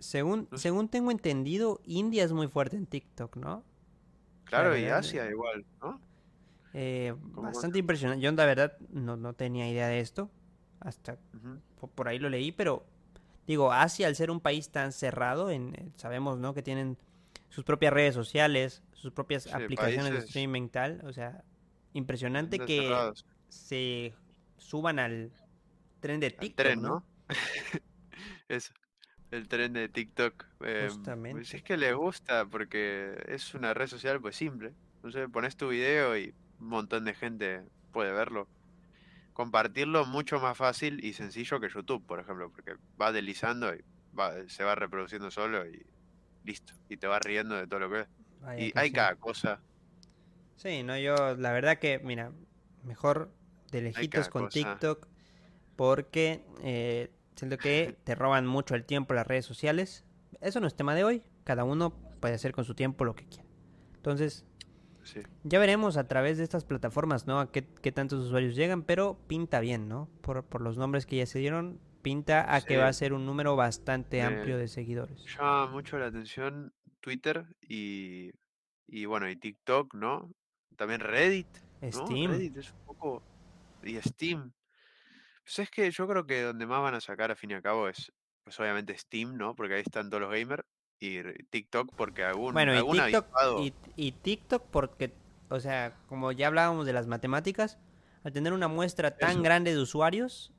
[0.00, 0.64] Según, No sé.
[0.64, 3.64] según tengo entendido, India es muy fuerte en TikTok, ¿no?
[4.44, 6.00] Claro, y Asia igual, ¿no?
[6.80, 8.22] Eh, ¿Cómo bastante impresionante.
[8.22, 10.30] Yo, la verdad, no, no tenía idea de esto.
[10.80, 11.18] Hasta
[11.94, 12.86] por ahí lo leí, pero
[13.48, 16.54] digo, Asia, al ser un país tan cerrado, en, eh, sabemos, ¿no?
[16.54, 16.96] Que tienen
[17.48, 21.00] sus propias redes sociales, sus propias Sí, aplicaciones de streaming tal.
[21.04, 21.42] O sea,
[21.94, 23.26] impresionante que cerrados.
[23.48, 24.14] se
[24.56, 25.32] suban al
[26.00, 26.88] tren de TikTok, tren, ¿no?
[26.88, 27.04] ¿no?
[28.48, 28.72] Eso,
[29.30, 30.46] el tren de TikTok.
[30.58, 31.56] pues Justamente.
[31.56, 34.74] es que les gusta porque es una red social pues simple.
[35.10, 38.48] Sé, pones tu video y un montón de gente puede verlo.
[39.32, 43.84] Compartirlo mucho más fácil y sencillo que YouTube, por ejemplo, porque va deslizando y
[44.18, 45.86] va- se va reproduciendo solo y
[46.44, 46.72] listo.
[46.88, 48.08] Y te vas riendo de todo lo que ves.
[48.40, 48.94] Vaya Y hay sí.
[48.94, 49.60] cada cosa,
[50.56, 52.32] Sí, no, yo la verdad que, mira,
[52.82, 53.30] mejor
[53.70, 54.72] de lejitos con cosa.
[54.72, 55.06] TikTok
[55.76, 60.04] porque eh, siento que te roban mucho el tiempo las redes sociales.
[60.40, 61.90] Eso no es tema de hoy, cada uno
[62.20, 63.44] puede hacer con su tiempo lo que quiera.
[63.94, 64.44] Entonces,
[65.08, 67.40] Sí, ya veremos a través de estas plataformas, ¿no?
[67.40, 70.10] A qué, qué tantos usuarios llegan, pero pinta bien, ¿no?
[70.20, 73.24] Por, por los nombres que ya se dieron, pinta a que va a ser un
[73.24, 75.24] número bastante amplio de seguidores.
[75.24, 78.32] llama mucho la atención Twitter y,
[78.86, 80.30] y bueno, y TikTok, ¿no?
[80.76, 81.48] También Reddit,
[81.80, 81.90] ¿no?
[81.90, 82.30] Steam.
[82.30, 83.22] Reddit es un poco...
[83.82, 84.52] Y Steam.
[85.42, 87.62] Pues es que yo creo que donde más van a sacar a fin y a
[87.62, 88.12] cabo es,
[88.44, 89.54] pues obviamente Steam, ¿no?
[89.54, 90.64] Porque ahí están todos los gamers.
[91.00, 93.62] Y TikTok porque algún, Bueno, y algún TikTok, avispado...
[93.62, 95.14] y, y TikTok porque,
[95.48, 97.78] o sea, como ya hablábamos de las matemáticas,
[98.24, 99.42] al tener una muestra tan Eso.
[99.42, 100.52] grande de usuarios,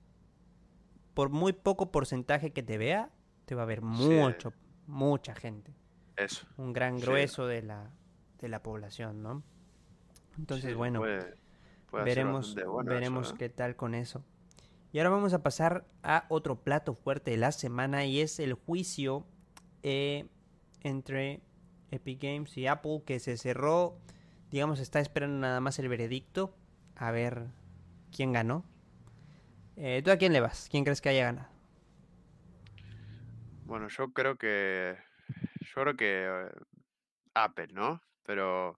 [1.14, 3.10] por muy poco porcentaje que te vea,
[3.46, 4.54] te va a ver mucho,
[4.88, 5.74] mucha gente.
[6.16, 6.46] Eso.
[6.58, 7.06] Un gran Sí.
[7.06, 7.92] grueso de la,
[8.40, 9.44] de la población, ¿no?
[10.38, 11.36] Entonces, sí, bueno, puede-
[11.90, 13.36] puede hacer veremos, eso, veremos ¿eh?
[13.38, 14.24] qué tal con eso.
[14.94, 18.54] Y ahora vamos a pasar a otro plato fuerte de la semana y es el
[18.54, 19.26] juicio
[19.84, 20.26] eh,
[20.84, 21.42] entre
[21.92, 23.98] Epic Games y Apple que se cerró,
[24.52, 26.56] digamos, está esperando nada más el veredicto
[26.96, 27.48] a ver
[28.16, 28.66] quién ganó.
[29.76, 30.68] Eh, ¿Tú a quién le vas?
[30.70, 31.48] ¿Quién crees que haya ganado?
[33.66, 34.98] Bueno, yo creo que...
[35.62, 36.52] Yo creo que eh,
[37.36, 38.02] Apple, ¿no?
[38.24, 38.78] Pero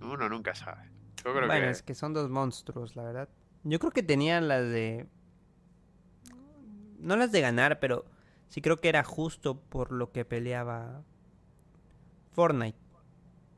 [0.00, 0.90] uno nunca sabe.
[1.24, 1.70] Yo creo bueno, que...
[1.70, 3.28] es que son dos monstruos, la verdad.
[3.64, 5.06] Yo creo que tenían las de...
[6.98, 8.06] No las de ganar, pero
[8.48, 11.02] sí creo que era justo por lo que peleaba
[12.32, 12.78] Fortnite.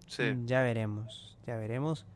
[0.07, 0.35] Sí.
[0.44, 2.07] Ya veremos, ya veremos.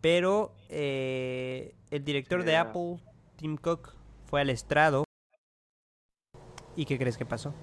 [0.00, 2.56] Pero eh, el director de.
[2.56, 2.98] Apple,
[3.36, 3.94] Tim Cook,
[4.26, 5.04] fue al estrado.
[6.76, 7.54] ¿Y qué crees que pasó?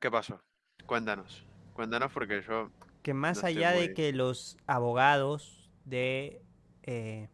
[0.00, 0.40] ¿Qué pasó?
[0.86, 1.44] Cuéntanos.
[1.74, 2.70] Cuéntanos porque yo...
[3.02, 6.42] Que más No allá de que los abogados de
[6.82, 7.28] eh,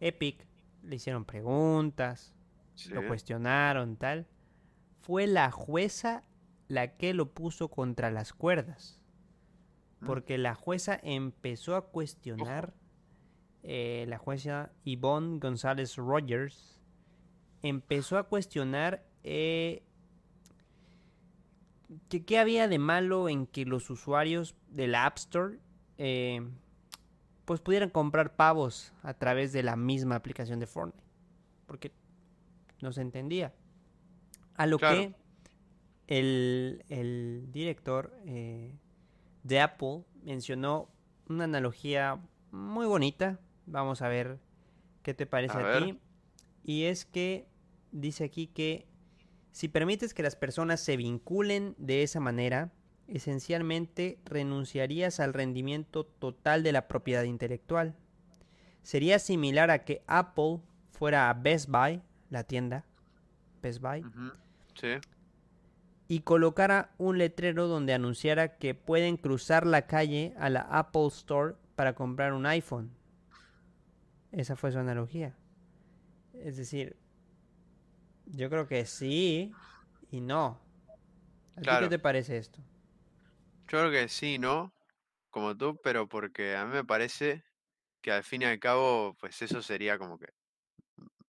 [0.00, 0.46] Epic
[0.82, 2.34] le hicieron preguntas,
[2.74, 2.90] Sí.
[2.90, 4.26] lo cuestionaron, tal,
[5.00, 6.24] fue la jueza
[6.68, 9.00] la que lo puso contra las cuerdas.
[10.00, 10.06] Mm.
[10.06, 12.72] Porque la jueza empezó a cuestionar,
[13.62, 16.80] eh, la jueza Yvonne González Rogers,
[17.62, 19.82] empezó a cuestionar eh,
[22.08, 25.58] que qué había de malo en que los usuarios de la App Store
[25.98, 26.40] eh,
[27.44, 31.02] pues pudieran comprar pavos a través de la misma aplicación de Fortnite.
[31.66, 31.92] Porque
[32.82, 33.54] no se entendía.
[34.54, 34.98] A lo Claro.
[34.98, 35.14] que
[36.08, 38.74] el, el director eh,
[39.42, 40.88] de Apple mencionó
[41.28, 43.40] una analogía muy bonita.
[43.66, 44.38] Vamos a ver
[45.02, 45.98] qué te parece A ti.
[46.64, 47.46] Y es que
[47.90, 48.86] dice aquí que
[49.52, 52.72] si permites que las personas se vinculen de esa manera,
[53.06, 57.94] esencialmente renunciarías al rendimiento total de la propiedad intelectual.
[58.82, 62.00] Sería similar a que Apple fuera a Best Buy,
[62.32, 62.84] la tienda
[63.62, 64.04] Best Buy.
[64.74, 64.94] Sí.
[66.08, 71.54] y colocara un letrero donde anunciara que pueden cruzar la calle a la Apple Store
[71.76, 72.90] para comprar un iPhone.
[74.30, 75.36] Esa fue su analogía.
[76.34, 76.96] Es decir,
[78.26, 79.52] yo creo que sí
[80.10, 80.58] y no.
[81.56, 81.86] ¿A ti Claro.
[81.86, 82.60] qué te parece esto?
[83.68, 84.72] Yo creo que sí, ¿no?
[85.30, 87.44] Como tú, pero porque a mí me parece
[88.02, 90.26] que al fin y al cabo, pues eso sería como que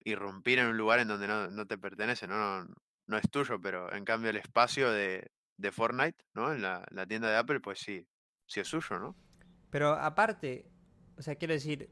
[0.05, 2.37] irrumpir en un lugar en donde no, no te pertenece, ¿no?
[2.63, 2.75] No,
[3.07, 6.51] no es tuyo, pero en cambio el espacio de, de Fortnite, ¿no?
[6.53, 8.05] En la, la tienda de Apple, pues sí,
[8.45, 9.15] sí es suyo, ¿no?
[9.69, 10.65] Pero aparte,
[11.17, 11.89] o sea, quiero decir,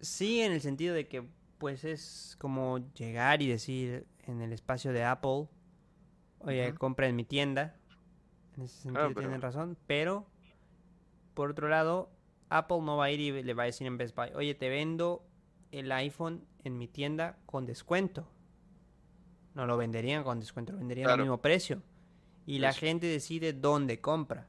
[0.00, 1.24] sí en el sentido de que
[1.58, 5.48] pues es como llegar y decir en el espacio de Apple,
[6.40, 6.78] oye, Ujú.
[6.78, 7.76] compra en mi tienda.
[8.56, 10.26] En ese sentido Claro, pero- tienen razón, pero
[11.34, 12.10] por otro lado,
[12.48, 14.68] Apple no va a ir y le va a decir en Best Buy, oye, te
[14.68, 15.27] vendo
[15.72, 18.28] el iPhone en mi tienda con descuento.
[19.54, 21.82] No lo venderían con descuento, lo venderían al mismo precio.
[22.46, 24.46] Y la gente decide dónde compra.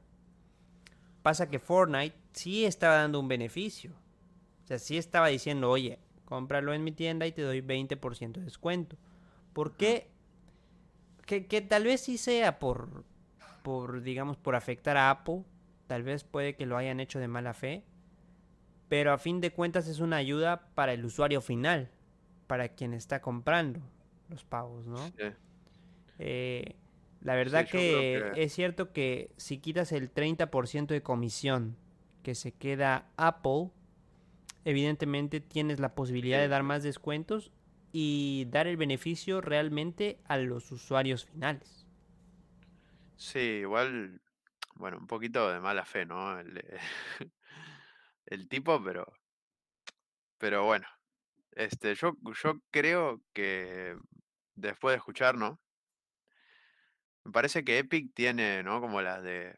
[1.22, 3.92] Pasa que Fortnite sí estaba dando un beneficio.
[4.64, 8.42] O sea, sí estaba diciendo, oye, cómpralo en mi tienda y te doy 20% de
[8.42, 8.96] descuento.
[9.52, 10.08] ¿Por qué?
[11.26, 13.04] Que, que tal vez sí sea por,
[13.62, 15.44] por, digamos, por afectar a Apple.
[15.86, 17.84] Tal vez puede que lo hayan hecho de mala fe.
[18.90, 21.92] Pero a fin de cuentas es una ayuda para el usuario final.
[22.48, 23.80] Para quien está comprando
[24.28, 24.98] los pagos, ¿no?
[24.98, 25.32] Sí.
[26.18, 26.74] Eh,
[27.20, 31.76] la verdad que, es cierto que si quitas el 30% de comisión
[32.24, 33.70] que se queda Apple,
[34.64, 37.52] evidentemente tienes la posibilidad Sí, de dar más descuentos
[37.92, 41.86] y dar el beneficio realmente a los usuarios finales.
[43.16, 44.20] Sí, igual,
[44.74, 46.40] bueno, un poquito de mala fe, ¿no?
[46.40, 46.78] El, eh,
[48.30, 49.12] el tipo, pero,
[50.38, 50.86] pero bueno,
[51.52, 53.96] este, yo, yo creo que
[54.54, 55.60] después de escuchar, ¿no?
[57.24, 58.80] Me parece que Epic tiene, ¿no?
[58.80, 59.54] Como las de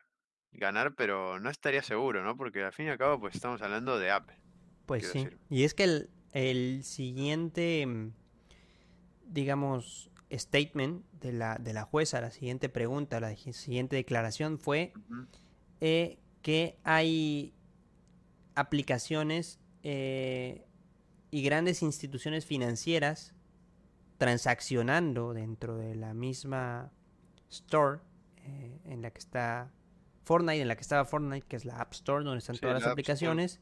[0.52, 2.36] ganar, pero no estaría seguro, ¿no?
[2.36, 4.36] Porque al fin y al cabo, pues estamos hablando de Apple.
[4.86, 5.24] Pues sí.
[5.24, 5.38] decir.
[5.48, 8.12] Y es que el, el siguiente, mm,
[9.26, 14.92] digamos, statement de la, de la jueza, la siguiente pregunta, la siguiente declaración fue
[15.80, 17.54] eh, que hay
[18.54, 20.64] aplicaciones eh,
[21.30, 23.34] y grandes instituciones financieras
[24.18, 26.92] transaccionando dentro de la misma
[27.50, 28.00] store
[28.44, 29.72] eh, en la que está
[30.24, 32.74] Fortnite, en la que estaba Fortnite, que es la App Store, donde están Sí, todas
[32.74, 33.60] la las aplicaciones,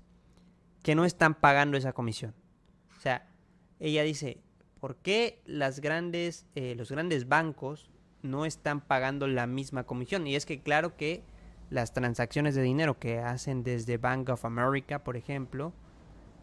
[0.83, 2.35] que no están pagando esa comisión.
[2.97, 3.27] O sea,
[3.79, 4.43] ella dice,
[4.81, 7.91] ¿por qué las grandes, eh, los grandes bancos
[8.23, 10.27] no están pagando la misma comisión?
[10.27, 11.25] Y es que claro que
[11.71, 15.73] las transacciones de dinero que hacen desde Bank of America, por ejemplo,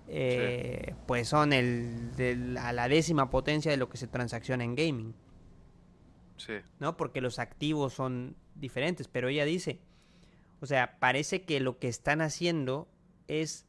[0.07, 4.75] eh, pues son el, del- a la décima potencia de lo que se transacciona en
[4.75, 5.13] gaming.
[6.37, 6.95] Sí, ¿no?
[6.97, 9.79] Porque los activos son diferentes, pero ella dice,
[10.61, 12.87] o sea, parece que lo que están haciendo
[13.27, 13.65] es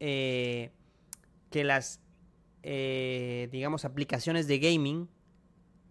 [0.00, 0.70] eh,
[1.50, 2.00] que las,
[2.62, 5.08] eh, digamos, aplicaciones de gaming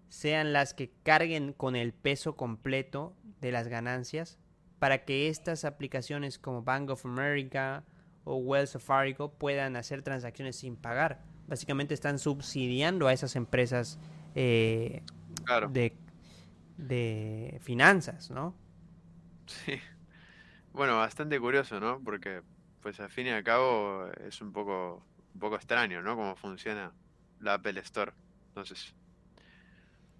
[0.08, 4.40] sean las que carguen con el peso completo de las ganancias
[4.80, 7.84] para que estas aplicaciones como Bank of America
[8.24, 11.24] o Wells Fargo puedan hacer transacciones sin pagar.
[11.48, 14.00] Básicamente están subsidiando a esas empresas
[14.36, 15.02] eh,
[15.46, 15.70] claro.
[15.70, 15.96] de,
[16.78, 18.54] de finanzas, ¿no?
[19.46, 19.80] Sí.
[20.74, 22.02] Bueno, bastante curioso, ¿no?
[22.04, 22.42] Porque,
[22.82, 26.16] pues al fin y al cabo, es un poco, un poco extraño, ¿no?
[26.16, 26.92] Cómo funciona
[27.40, 28.12] la Apple Store.
[28.50, 28.94] Entonces,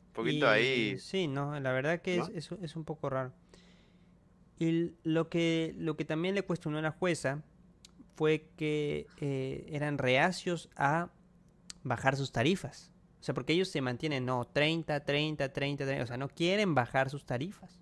[0.08, 3.34] un poquito ahí, sí, no, la verdad que es, es, es un poco raro.
[4.60, 7.44] Y lo que, lo que también le cuestionó a la jueza
[8.16, 11.10] fue que eh, eran reacios a
[11.84, 12.92] bajar sus tarifas.
[13.20, 16.74] O sea, porque ellos se mantienen, no, 30, 30, 30, 30, o sea, no quieren
[16.76, 17.82] bajar sus tarifas.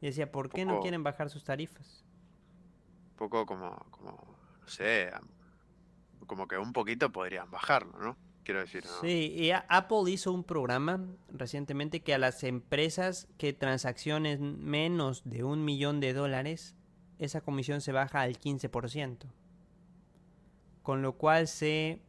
[0.00, 2.04] Y decía, ¿por qué no quieren bajar sus tarifas?
[3.10, 4.12] un poco como, como,
[4.60, 5.12] no sé,
[6.26, 8.16] como que un poquito podrían bajarlo, ¿no?
[8.44, 9.00] Quiero decir, ¿no?
[9.00, 15.44] Sí, y Apple hizo un programa recientemente que a las empresas que transacciones menos de
[15.44, 16.74] un millón de dólares,
[17.18, 19.26] esa comisión se baja al 15%.
[20.82, 22.00] Con lo cual se,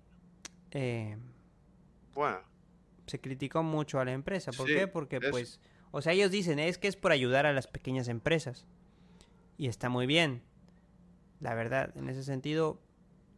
[0.72, 1.17] eh,
[2.13, 2.39] Bueno,
[3.08, 4.52] se criticó mucho a la empresa.
[4.54, 4.88] ¿Por sí, qué?
[4.88, 5.60] Porque pues,
[5.91, 8.65] o sea, ellos dicen, es que es por ayudar a las pequeñas empresas.
[9.58, 10.41] Y está muy bien.
[11.41, 12.80] La verdad, en ese sentido,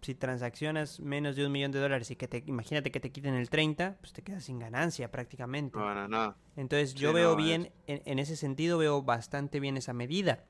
[0.04, 3.34] si transaccionas menos de un millón de dólares y que te, imagínate que te quiten
[3.36, 5.78] el 30, pues te quedas sin ganancia prácticamente.
[5.78, 6.38] No gana nada.
[6.56, 10.46] Entonces Sí, yo veo no, bien, en, en ese sentido veo bastante bien esa medida.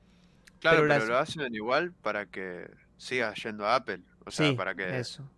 [0.60, 4.00] Claro, Pero pero las, lo hacen igual para que sigas yendo a Apple.
[4.26, 5.30] O sea, sí, para que, eso.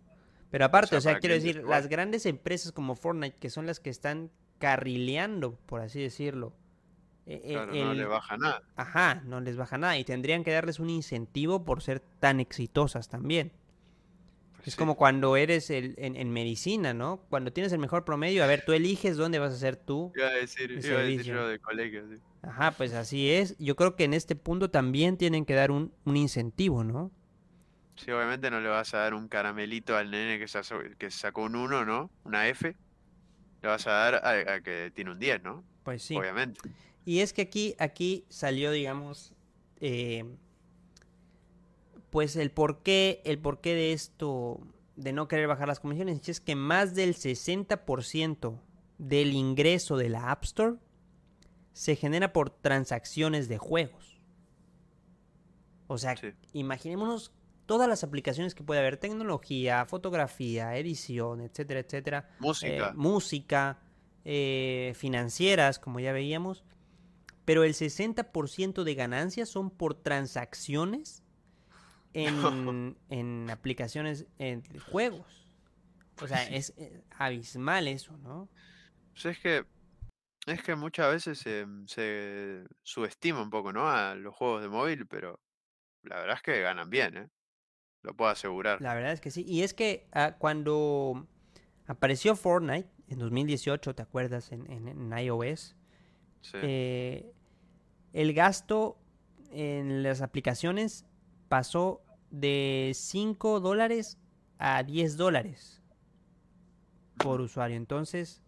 [0.51, 1.69] Pero o aparte, sea, o sea, quiero decir, igual.
[1.71, 6.53] las grandes empresas como Fortnite, que son las que están carrileando, por así decirlo,
[7.25, 8.61] e- e- Claro, no le el, baja nada.
[8.75, 13.09] ajá, no les baja nada y tendrían que darles un incentivo por ser tan exitosas
[13.09, 13.51] también.
[14.65, 14.77] Es sí.
[14.77, 17.21] como cuando eres el, en, en medicina, ¿no?
[17.29, 20.27] Cuando tienes el mejor promedio, a ver, tú eliges dónde vas a hacer tú Iba
[20.27, 22.21] a decir, iba a decir yo de colegio, sí.
[22.41, 23.57] Ajá, pues así es.
[23.59, 27.11] Yo creo que en este punto también tienen que dar un, un incentivo, ¿no?
[27.95, 31.43] Sí, obviamente no le vas a dar un caramelito al nene que, sacó, que sacó
[31.43, 32.11] un uno, ¿no?
[32.23, 32.75] Una F.
[33.61, 35.63] Le vas a dar a, a que tiene un 10, ¿no?
[35.83, 36.15] Pues sí.
[36.15, 36.59] Obviamente.
[37.05, 39.33] Y es que aquí, aquí salió, digamos,
[39.79, 40.25] eh,
[42.17, 44.59] pues el porqué, el porqué de esto,
[44.95, 48.59] de no querer bajar las comisiones, es que más del 60%
[48.97, 50.77] del ingreso de la App Store
[51.73, 54.19] se genera por transacciones de juegos.
[55.85, 56.33] O sea, Sí.
[56.53, 57.31] imaginémonos
[57.67, 62.93] todas las aplicaciones que puede haber, tecnología, fotografía, edición, etcétera, etcétera, eh, Música.
[62.95, 63.79] música,
[64.25, 66.63] eh, financieras, como ya veíamos,
[67.45, 71.21] pero el 60% de ganancias son por transacciones
[72.13, 75.25] en, en aplicaciones en juegos.
[76.21, 78.49] O sea, es eh, abismal eso, ¿no?
[79.13, 79.65] Pues es que,
[80.47, 83.87] es que muchas veces se, se subestima un poco, ¿no?
[83.87, 85.39] A los juegos de móvil, pero
[86.03, 87.29] la verdad es que ganan bien, ¿eh?
[88.03, 88.81] Lo puedo asegurar.
[88.81, 89.43] La verdad es que sí.
[89.47, 91.27] Y es que ah, cuando
[91.87, 94.51] apareció Fortnite en 2018, ¿te acuerdas?
[94.51, 95.75] En, en- en iOS,
[96.41, 96.57] Sí.
[96.61, 97.33] eh,
[98.13, 98.97] el gasto
[99.51, 101.05] en las aplicaciones
[101.49, 104.17] pasó de 5 dólares
[104.59, 105.81] a 10 dólares
[107.17, 107.77] por usuario.
[107.77, 108.41] Entonces,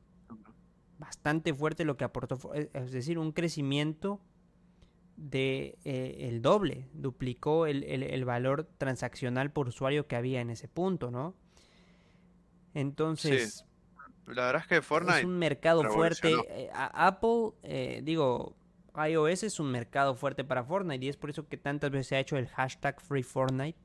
[0.97, 4.19] bastante fuerte lo que aportó, eh, es decir, un crecimiento
[5.15, 10.49] de eh, el doble, duplicó el, el- el valor transaccional por usuario que había en
[10.49, 11.35] ese punto, ¿no?
[11.53, 12.79] Sí.
[12.79, 13.65] Entonces,
[14.27, 16.35] La verdad es que es Fortnite un mercado fuerte.
[16.49, 18.55] eh, Apple, eh, digo,
[18.95, 22.15] iOS es un mercado fuerte para Fortnite y es por eso que tantas veces se
[22.15, 23.77] ha hecho el hashtag Free Fortnite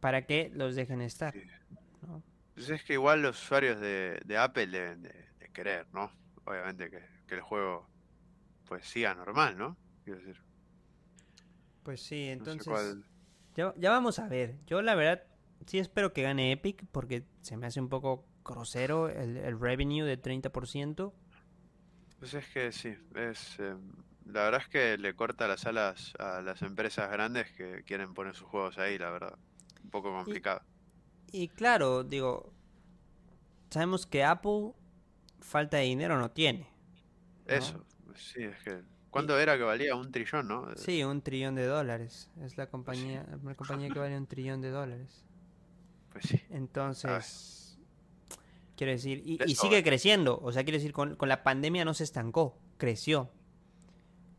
[0.00, 1.36] para que los dejen estar.
[2.02, 2.22] ¿no?
[2.54, 6.12] Pues es que igual los usuarios de, de Apple deben de, de querer, ¿no?
[6.44, 7.88] Obviamente que, que el juego
[8.64, 9.76] pues siga normal, ¿no?
[10.04, 10.42] Quiero decir,
[11.82, 13.04] Pues sí, no sé entonces cuál.
[13.54, 14.58] ya, ya vamos a ver.
[14.66, 15.24] Yo la verdad
[15.66, 20.04] sí espero que gane Epic porque se me hace un poco grosero el, el revenue
[20.06, 21.12] de 30%.
[22.18, 23.92] Pues es que sí, es em,
[24.24, 28.34] la verdad es que le corta las alas a las empresas grandes que quieren poner
[28.34, 29.38] sus juegos ahí, la verdad.
[29.82, 30.62] Un poco complicado.
[31.32, 32.52] y claro, digo,
[33.70, 34.72] sabemos que Apple
[35.40, 36.68] falta de dinero no tiene,
[37.48, 37.78] ¿no?
[37.78, 38.84] Eso, sí, es que.
[39.10, 39.96] Y, ¿Cuánto era que valía?
[39.96, 40.70] Un trillón, ¿no?
[40.72, 42.30] Eh, Sí, un trillón de dólares.
[42.40, 45.26] Es la Pues sí, compañía, una compañía que vale un trillón de dólares.
[46.10, 46.40] pues sí.
[46.48, 47.34] Entonces,
[48.78, 50.38] quiero decir, y, y sigue creciendo.
[50.42, 53.28] O sea, quiero decir, con, con la pandemia no se estancó, creció.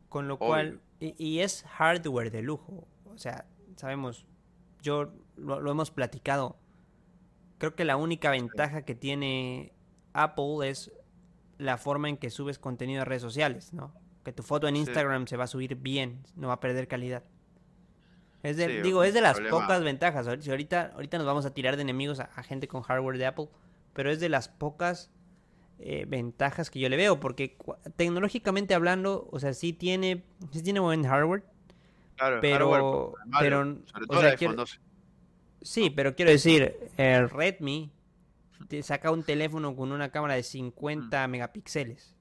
[0.08, 0.48] Con lo Obvio.
[0.48, 2.88] cual, y, y es hardware de lujo.
[3.14, 4.26] O sea, sabemos,
[4.82, 6.56] yo lo, lo hemos platicado.
[7.58, 9.72] Creo que la única ventaja que tiene
[10.14, 10.90] Apple es
[11.58, 13.92] la forma en que subes contenido a redes sociales, ¿no?
[14.24, 16.88] Que tu foto en Sí, Instagram se va a subir bien, no va a perder
[16.88, 17.22] calidad.
[18.42, 19.60] Es de, sí, digo, es de las problema.
[19.60, 20.26] pocas ventajas.
[20.42, 23.26] Si ahorita, ahorita nos vamos a tirar de enemigos a, a gente con hardware de
[23.26, 23.48] Apple,
[23.92, 25.10] pero es de las pocas
[25.78, 27.56] eh, ventajas que yo le veo, porque
[27.96, 30.22] tecnológicamente hablando, o sea, sí tiene,
[30.52, 31.42] sí tiene buen hardware,
[32.16, 33.78] Claro, hardware, pero, pero,
[34.08, 34.78] o sea, quiero- 12.
[35.62, 37.90] sí, pero quiero decir, el Redmi
[38.68, 42.14] te saca un teléfono con una cámara de 50 megapíxeles.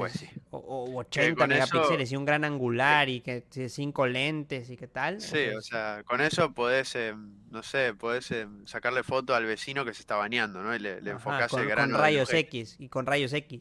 [0.00, 0.28] Pues sí.
[0.50, 4.76] O, o 80 con eso- megapíxeles y un gran angular y que cinco lentes y
[4.76, 5.20] qué tal.
[5.20, 9.84] Sí, o sea, con eso podés, em, no sé, podés em, sacarle foto al vecino
[9.84, 10.74] que se está bañando, ¿no?
[10.74, 13.32] Y le, le ajá, enfocás con, el con grano del rayos X y con rayos
[13.32, 13.60] X.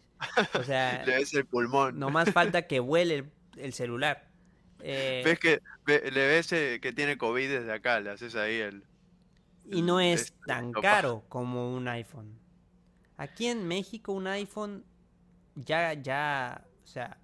[0.54, 2.00] O sea, Le ves el pulmón.
[2.00, 4.28] no más falta que vuele el, el celular.
[4.82, 8.56] Eh, Ves que ve- le ves eh, que tiene COVID desde acá, le haces ahí
[8.60, 8.84] el...
[9.70, 12.40] y no es este, tan caro como un iPhone.
[13.18, 14.86] Aquí en México un iPhone
[15.66, 17.18] ya, ya, o sea,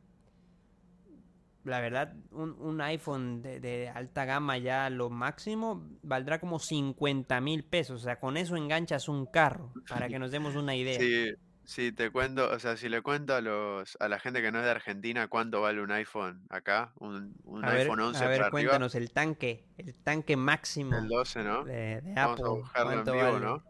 [1.64, 7.42] la verdad, un, un iPhone de, de alta gama ya lo máximo valdrá como 50
[7.42, 8.02] mil pesos.
[8.02, 11.00] O sea, con eso enganchas un carro, para que nos demos una idea.
[11.00, 11.32] Sí,
[11.64, 14.60] sí, te cuento, o sea, si le cuento a los a la gente que no
[14.60, 18.28] es de Argentina cuánto vale un iPhone acá, un, un a ver, iPhone 11 a
[18.28, 21.64] ver, para arriba, cuéntanos el tanque, el tanque máximo el 12, ¿no?
[21.64, 22.50] de, de Vamos a Apple.
[22.50, 23.40] buscarlo en ¿cuánto vivo, vale?
[23.40, 23.64] ¿no?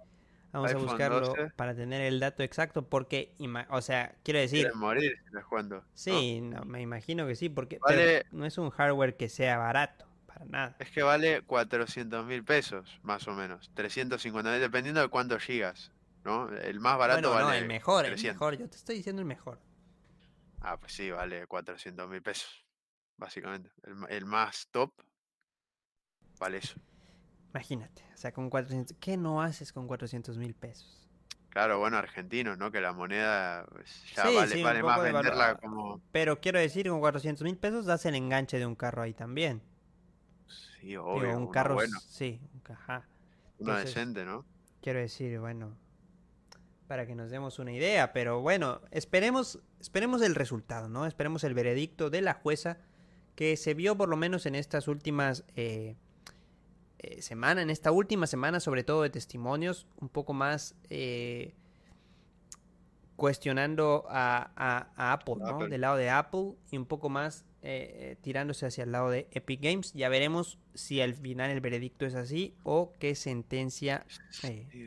[0.56, 1.52] Vamos a buscarlo 12.
[1.56, 3.34] para tener el dato exacto porque,
[3.70, 5.14] o sea, quiero decir, Quieren morir
[5.50, 5.76] cuento.
[5.76, 5.84] ¿no?
[5.94, 10.06] sí, no, me imagino que sí, porque Vale- no es un hardware que sea barato,
[10.26, 10.76] para nada.
[10.80, 13.72] Es que vale 400 mil pesos, más o menos.
[13.74, 15.92] 350 mil, dependiendo de cuántos gigas,
[16.24, 16.50] ¿no?
[16.50, 18.36] El más barato bueno, no, vale el mejor, el 300.
[18.36, 19.60] mejor, yo te estoy diciendo el mejor.
[20.62, 22.66] Ah, pues sí, vale 400 mil pesos,
[23.18, 23.70] básicamente.
[23.84, 24.94] El, el más top
[26.40, 26.76] vale eso.
[27.56, 31.08] Imagínate, o sea, con 400, ¿qué no haces con 400 mil pesos?
[31.50, 32.70] Claro, bueno, argentinos, ¿no?
[32.70, 36.02] Que la moneda pues, ya Sí, vale, sí, vale más venderla como...
[36.12, 39.62] Pero quiero decir, con 400 mil pesos das el enganche de un carro ahí también.
[40.48, 43.08] Sí, Digo, obvio, un carro, bueno, sí, un caja.
[43.60, 44.46] uno entonces- decente, ¿no?
[44.82, 45.78] Quiero decir, bueno,
[46.88, 51.06] para que nos demos una idea, pero bueno, esperemos, esperemos el resultado, ¿no?
[51.06, 52.80] Esperemos el veredicto de la jueza
[53.36, 55.96] que se vio por lo menos en estas últimas eh,
[57.06, 61.54] eh, semanas, en esta última semana, sobre todo de testimonios, un poco más eh,
[63.16, 65.48] cuestionando a, a- a Apple, ¿no?
[65.48, 65.70] Apple.
[65.70, 69.62] Del lado de Apple y un poco más eh, tirándose hacia el lado de Epic
[69.62, 69.94] Games.
[69.94, 74.06] Ya veremos si al final el veredicto es así o qué sentencia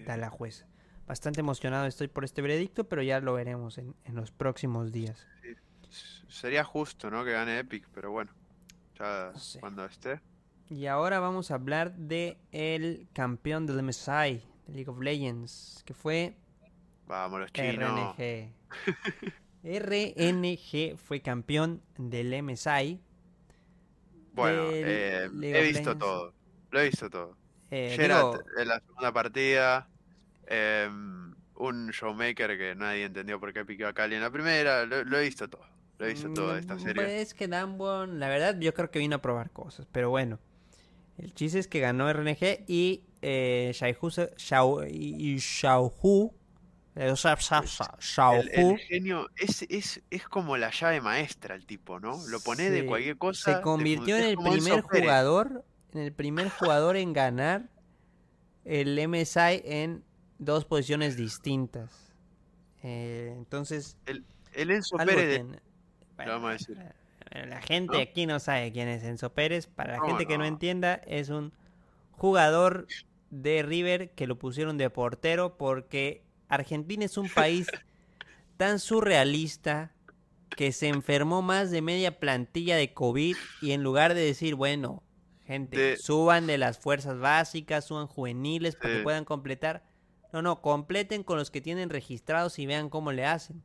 [0.06, 0.66] da la jueza.
[1.06, 5.26] Bastante emocionado estoy por este veredicto, pero ya lo veremos en, en los próximos días.
[6.28, 7.24] Sería justo, ¿no?
[7.24, 8.30] Que gane Epic, pero bueno,
[8.98, 9.58] ya No sé.
[9.60, 10.20] cuando esté.
[10.70, 15.94] Y ahora vamos a hablar de el campeón del MSI, de League of Legends, que
[15.94, 16.36] fue
[17.06, 18.14] Vamos, los chinos.
[18.18, 18.52] RNG.
[19.64, 23.00] RNG fue campeón del MSI.
[24.34, 25.98] Bueno, del eh, he visto Legends.
[25.98, 26.34] todo.
[26.70, 27.36] Lo he visto todo.
[27.70, 29.88] Eh, Geralt digo, en la segunda partida.
[30.46, 34.84] em, un showmaker que nadie entendió por qué piqueó a Cali en la primera.
[34.86, 35.66] Lo, lo he visto todo.
[35.98, 36.94] Lo he visto todo de esta mm, serie.
[36.94, 40.38] pues es que Damwon, la verdad, yo creo que vino a probar cosas, pero bueno.
[41.18, 46.32] El chiste es que ganó RNG y eh, Xiao- y Xiaohu,
[46.94, 52.16] eh, El, Xiaohu el genio es, es, es como la llave maestra el tipo, ¿no?
[52.28, 53.56] Lo pone de cualquier cosa.
[53.56, 57.68] se convirtió en el Enzo primer jugador, en el primer jugador en ganar
[58.64, 60.04] el MSI en
[60.38, 62.12] dos posiciones distintas.
[62.82, 63.96] Eh, entonces,
[64.52, 65.42] El Enzo algo Pérez.
[66.16, 66.78] Bueno, vamos a decir.
[67.30, 68.02] Eh, La gente ¿No?
[68.02, 69.66] aquí no sabe quién es Enzo Pérez.
[69.66, 71.52] Para la ¿Cómo gente que no entienda, es un
[72.12, 72.86] jugador
[73.30, 77.68] de River que lo pusieron de portero porque Argentina es un país
[78.56, 79.92] tan surrealista
[80.56, 85.02] que se enfermó más de media plantilla de COVID y en lugar de decir, bueno,
[85.46, 89.84] gente, De- suban de las fuerzas básicas, suban juveniles para que puedan completar.
[90.32, 93.62] No, no, completen con los que tienen registrados y vean cómo le hacen.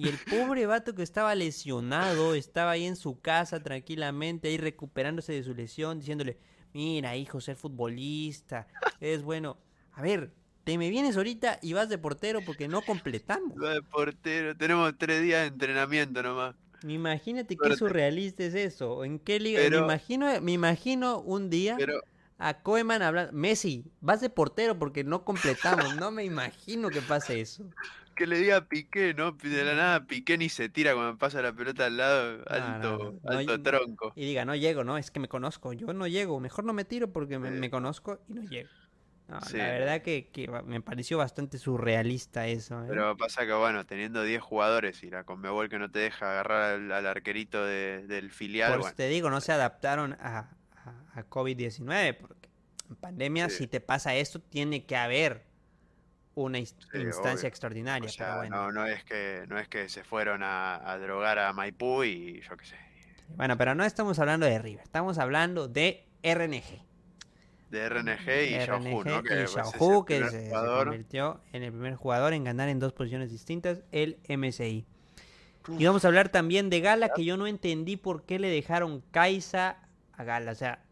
[0.00, 5.34] Y el pobre vato que estaba lesionado, estaba ahí en su casa tranquilamente, ahí recuperándose
[5.34, 6.38] de su lesión, diciéndole,
[6.72, 8.66] mira, hijo, ser futbolista,
[8.98, 9.58] es bueno.
[9.92, 10.32] A ver,
[10.64, 13.62] te me vienes ahorita y vas de portero porque no completamos.
[13.62, 14.56] Va de portero.
[14.56, 16.54] Tenemos tres días de entrenamiento nomás.
[16.88, 19.04] Imagínate qué surrealista es eso.
[19.04, 19.60] ¿En qué liga?
[19.60, 22.00] Pero- me, imagino, me imagino un día Pero
[22.38, 25.96] a Koeman hablando, Messi, vas de portero porque no completamos.
[25.96, 27.64] No me imagino que pase eso.
[28.20, 29.32] Que le diga Piqué, ¿no?
[29.32, 32.44] De la nada Piqué ni se tira cuando pasa la pelota al lado.
[32.48, 33.38] Alto, no, no.
[33.38, 34.12] alto No, tronco.
[34.14, 35.72] Y diga, no llego, no, es que me conozco.
[35.72, 36.38] Yo no llego.
[36.38, 38.68] Mejor no me tiro porque me, conozco y no llego.
[39.46, 39.56] Sí.
[39.56, 40.30] La verdad que,
[40.66, 42.82] me pareció bastante surrealista eso.
[42.82, 42.88] ¿eh?
[42.90, 46.74] Pero pasa que, bueno, teniendo 10 jugadores y la Conmebol que no te deja agarrar
[46.74, 50.50] al, al arquerito de- del filial, Por bueno, te digo, no se adaptaron a,
[50.84, 52.50] a- a COVID-19, porque
[52.90, 53.56] en pandemia, Sí.
[53.58, 55.48] si te pasa esto, tiene que haber
[56.44, 57.48] una Sí, instancia obvio.
[57.48, 58.08] extraordinaria.
[58.08, 60.98] o sea, pero bueno, no, no es que no es que se fueron a, a
[60.98, 62.76] drogar a Maipú y yo qué sé.
[63.36, 66.82] Bueno, pero no estamos hablando de River, estamos hablando de RNG.
[67.70, 69.18] De RNG y Xiaohu, ¿no?
[69.20, 73.30] y pues, Xiaohu, que se, convirtió en el primer jugador en ganar en dos posiciones
[73.30, 74.84] distintas, el MSI.
[75.78, 79.02] Y vamos a hablar también de Gala, que yo no entendí por qué le dejaron
[79.12, 79.76] Kaisa
[80.14, 80.50] a Gala.
[80.50, 80.82] O sea,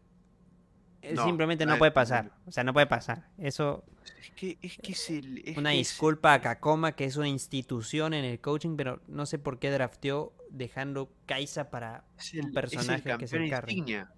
[1.01, 2.31] eh, No, simplemente no nadie puede pasar.
[2.45, 3.27] O sea, no puede pasar.
[3.37, 3.83] Eso,
[4.19, 5.41] Es que es, que es el.
[5.45, 9.01] es una que es- disculpa a Kakoma, que es una institución en el coaching, pero
[9.07, 12.03] no sé por qué drafteó dejando Kaisa para
[12.33, 14.11] un el- el personaje que es el insignia.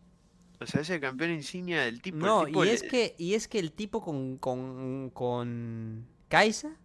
[0.59, 2.17] O sea, es el campeón insignia del tipo.
[2.17, 6.75] No, tipo y le- es que, y es que el tipo con, con, con Kaisa,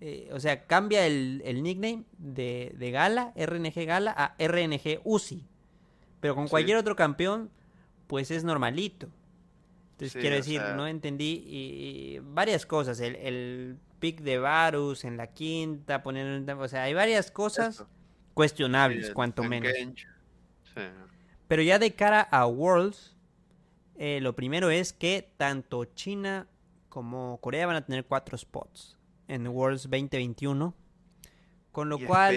[0.00, 5.44] eh, o sea, cambia el, el nickname de, de Gala, RNG Gala, a RNG Uzi.
[6.20, 6.50] Pero con Sí.
[6.50, 7.50] cualquier otro campeón,
[8.06, 9.08] pues es normalito.
[10.02, 13.00] Entonces Sí, quiero decir, sea- no entendí y, y varias cosas.
[13.00, 17.84] El, el pick de Varus en la quinta, poner, o sea, hay varias cosas
[18.34, 19.72] cuestionables, Sí, cuanto menos.
[20.74, 20.80] Sí.
[21.48, 23.16] Pero ya de cara a Worlds,
[23.96, 26.48] eh, lo primero es que tanto China
[26.88, 28.98] como Corea van a tener cuatro spots
[29.28, 30.74] en Worlds 2021.
[31.70, 32.36] Con lo Y cual,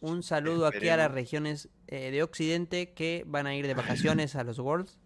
[0.00, 4.36] un saludo aquí a las regiones eh, de Occidente que van a ir de vacaciones
[4.36, 4.98] a los Worlds.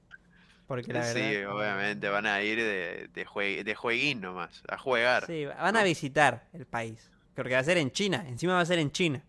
[0.71, 1.57] Porque la Sí, verdad.
[1.57, 5.27] obviamente van a ir de, de, jue- de jueguín nomás, a jugar.
[5.27, 7.11] Sí, van a visitar el país.
[7.35, 8.25] Porque va a ser en China.
[8.29, 9.21] Encima va a ser en China.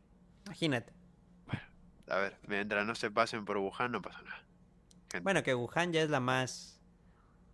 [0.46, 0.94] Imagínate.
[2.08, 4.38] A ver, mientras no se pasen por Wuhan no pasa nada.
[5.12, 5.22] Gente.
[5.24, 6.80] Bueno, que Wuhan ya es la más.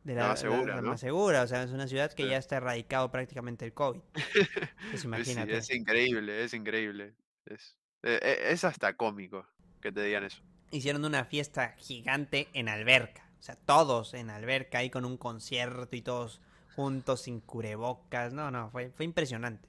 [0.04, 0.90] De La más segura, la ¿no?
[0.90, 1.44] más segura.
[1.44, 2.30] O sea, es una ciudad que Sí.
[2.30, 4.02] ya está erradicado prácticamente el COVID.
[4.90, 5.56] Pues Sí, imagínate.
[5.56, 7.14] es increíble, es increíble.
[7.46, 9.48] Es, eh, eh, es hasta cómico
[9.82, 10.42] que te digan eso.
[10.72, 13.24] Hicieron una fiesta gigante en alberca.
[13.40, 16.42] O sea, todos en alberca ahí con un concierto y todos
[16.76, 18.34] juntos sin cubrebocas.
[18.34, 19.68] No, no, fue, fue impresionante.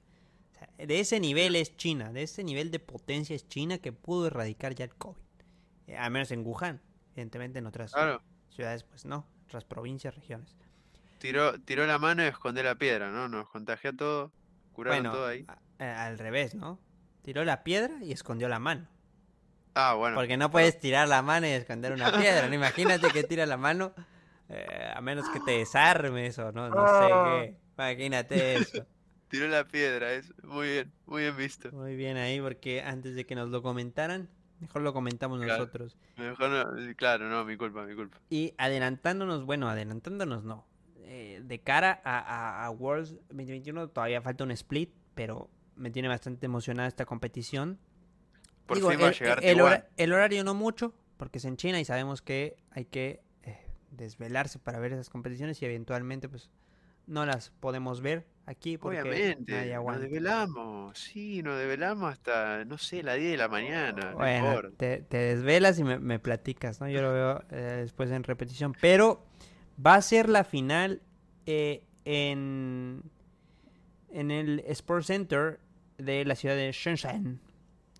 [0.51, 3.91] O sea, de ese nivel es China, de ese nivel de potencia es China que
[3.93, 5.21] pudo erradicar ya el COVID.
[5.87, 6.81] Eh, al menos en Wuhan.
[7.13, 9.25] Evidentemente en otras Claro, ciudades, pues no.
[9.45, 10.55] Otras provincias, regiones.
[11.19, 13.27] tiró, tiró la mano y escondió la piedra, ¿no?
[13.27, 14.31] Nos contagió todo,
[14.73, 15.45] curaron Bueno, todo ahí.
[15.79, 16.79] a- al revés, ¿no?
[17.23, 18.87] Tiró la piedra y escondió la mano.
[19.81, 20.15] Ah, bueno.
[20.15, 22.47] Porque no puedes tirar la mano y esconder una piedra.
[22.47, 22.55] ¿no?
[22.55, 23.93] Imagínate que tira la mano,
[24.49, 27.55] eh, a menos que te desarmes o no, no sé qué.
[27.77, 28.85] Imagínate eso.
[29.29, 31.71] Tiró la piedra, es muy bien, muy bien visto.
[31.71, 34.27] Muy bien ahí, porque antes de que nos lo comentaran,
[34.59, 35.59] mejor lo comentamos Claro.
[35.59, 35.97] nosotros.
[36.17, 38.17] Mejor no, claro, no, mi culpa, mi culpa.
[38.29, 40.65] Y adelantándonos, bueno, adelantándonos no.
[41.03, 46.07] Eh, de cara a, a- a Worlds 2021 todavía falta un split, pero me tiene
[46.07, 47.79] bastante emocionada esta competición.
[48.69, 49.73] Por Digo, fin va a el, llegar el Taiwán.
[49.73, 53.57] hora- el horario no mucho, porque es en China y sabemos que hay que eh,
[53.91, 56.49] desvelarse para ver esas competiciones y eventualmente pues
[57.07, 62.77] no las podemos ver aquí porque Obviamente, nadie nos desvelamos, sí, nos desvelamos hasta, no
[62.77, 66.79] sé, la 10 de la mañana, no Bueno, te, te desvelas y me, me platicas,
[66.79, 66.87] ¿no?
[66.87, 69.25] Yo lo veo eh, después en repetición, pero
[69.83, 71.01] va a ser la final
[71.47, 73.01] eh, en,
[74.11, 75.59] en el Sports Center
[75.97, 77.39] de la ciudad de Shenzhen.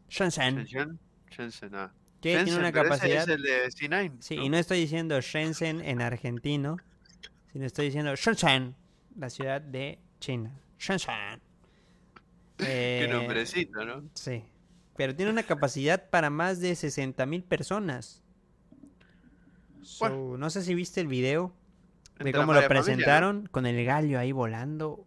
[0.09, 0.99] Shenzhen, Shenzhen,
[1.31, 1.91] Shenzhen, ah.
[2.21, 3.23] que tiene una capacidad...
[3.23, 4.43] es el de C9, Sí, ¿no?
[4.43, 6.77] y no estoy diciendo Shenzhen en argentino,
[7.51, 8.75] sino estoy diciendo Shenzhen,
[9.17, 10.51] la ciudad de China.
[10.79, 11.39] Shenzhen.
[12.57, 14.03] Qué Eh, nombrecito, ¿no?
[14.15, 14.43] Sí.
[14.97, 18.21] Pero tiene una capacidad para más de 60 mil personas.
[19.81, 20.37] So, Bueno.
[20.37, 21.53] no sé si viste el video
[22.19, 22.83] de cómo lo María Familia, ¿no?
[22.83, 25.05] presentaron con el gallo ahí volando.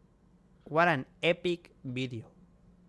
[0.65, 2.31] What an epic video.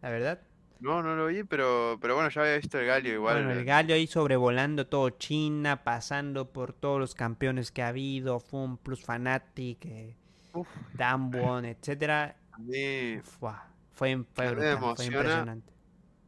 [0.02, 0.40] La verdad.
[0.84, 3.36] No, no lo vi, pero, pero bueno, ya había visto el gallo igual.
[3.36, 7.88] Bueno, el eh, gallo ahí sobrevolando todo China, pasando por todos los campeones que ha
[7.88, 10.18] habido, Fun Plus Fanatic, eh.
[10.94, 12.36] Damwon, etcétera.
[12.52, 15.72] a mí Fua, Fue, fue me fue impresionante.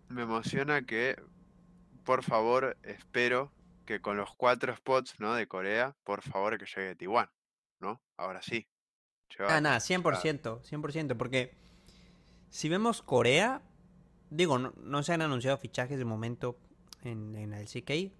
[0.07, 1.21] me emociona que,
[2.05, 3.51] por favor, espero
[3.85, 5.33] que con los cuatro spots, ¿no?
[5.33, 7.29] De Corea, por favor que llegue Taiwán,
[7.81, 8.01] ¿no?
[8.15, 8.65] Ahora sí.
[9.39, 11.53] Ah, nada, llevar- 100%, 100%, porque
[12.49, 13.61] si vemos Corea,
[14.35, 16.57] digo, no, no se han anunciado fichajes de momento
[17.03, 18.11] en, en el CK, eh,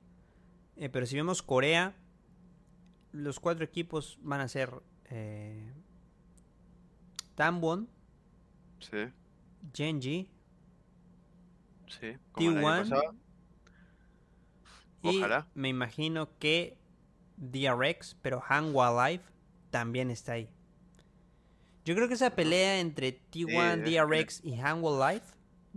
[0.92, 1.96] pero si vemos Corea,
[3.12, 4.72] los cuatro equipos van a ser
[5.10, 5.72] eh,
[7.36, 7.90] Damwon,
[8.80, 8.98] Sí,
[9.74, 10.30] Genji
[11.88, 12.18] sí.
[12.34, 13.16] Como el año T1 pasado.
[15.02, 15.48] y Ojalá.
[15.56, 16.78] me imagino que
[17.38, 19.24] DRX, pero Hanwha Life
[19.72, 20.50] también está ahí.
[21.86, 25.26] Yo creo que esa pelea entre T1, es que- DRX y Hanwha Life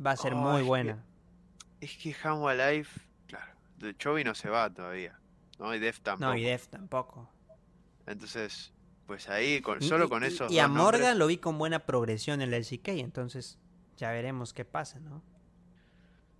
[0.04, 1.04] va a ser Oh, muy que- buena.
[1.80, 3.52] Es que Hanwha Life, claro,
[3.98, 5.18] Chovy no se va todavía,
[5.58, 5.74] ¿no?
[5.74, 6.30] Y Def tampoco.
[6.32, 7.30] No, y Def tampoco.
[8.06, 8.72] Entonces,
[9.06, 11.56] pues ahí, con, solo y- con y- esos Y a nombres- Morgan lo vi con
[11.58, 13.58] buena progresión en el LCK, entonces
[13.96, 15.22] ya veremos qué pasa, ¿no?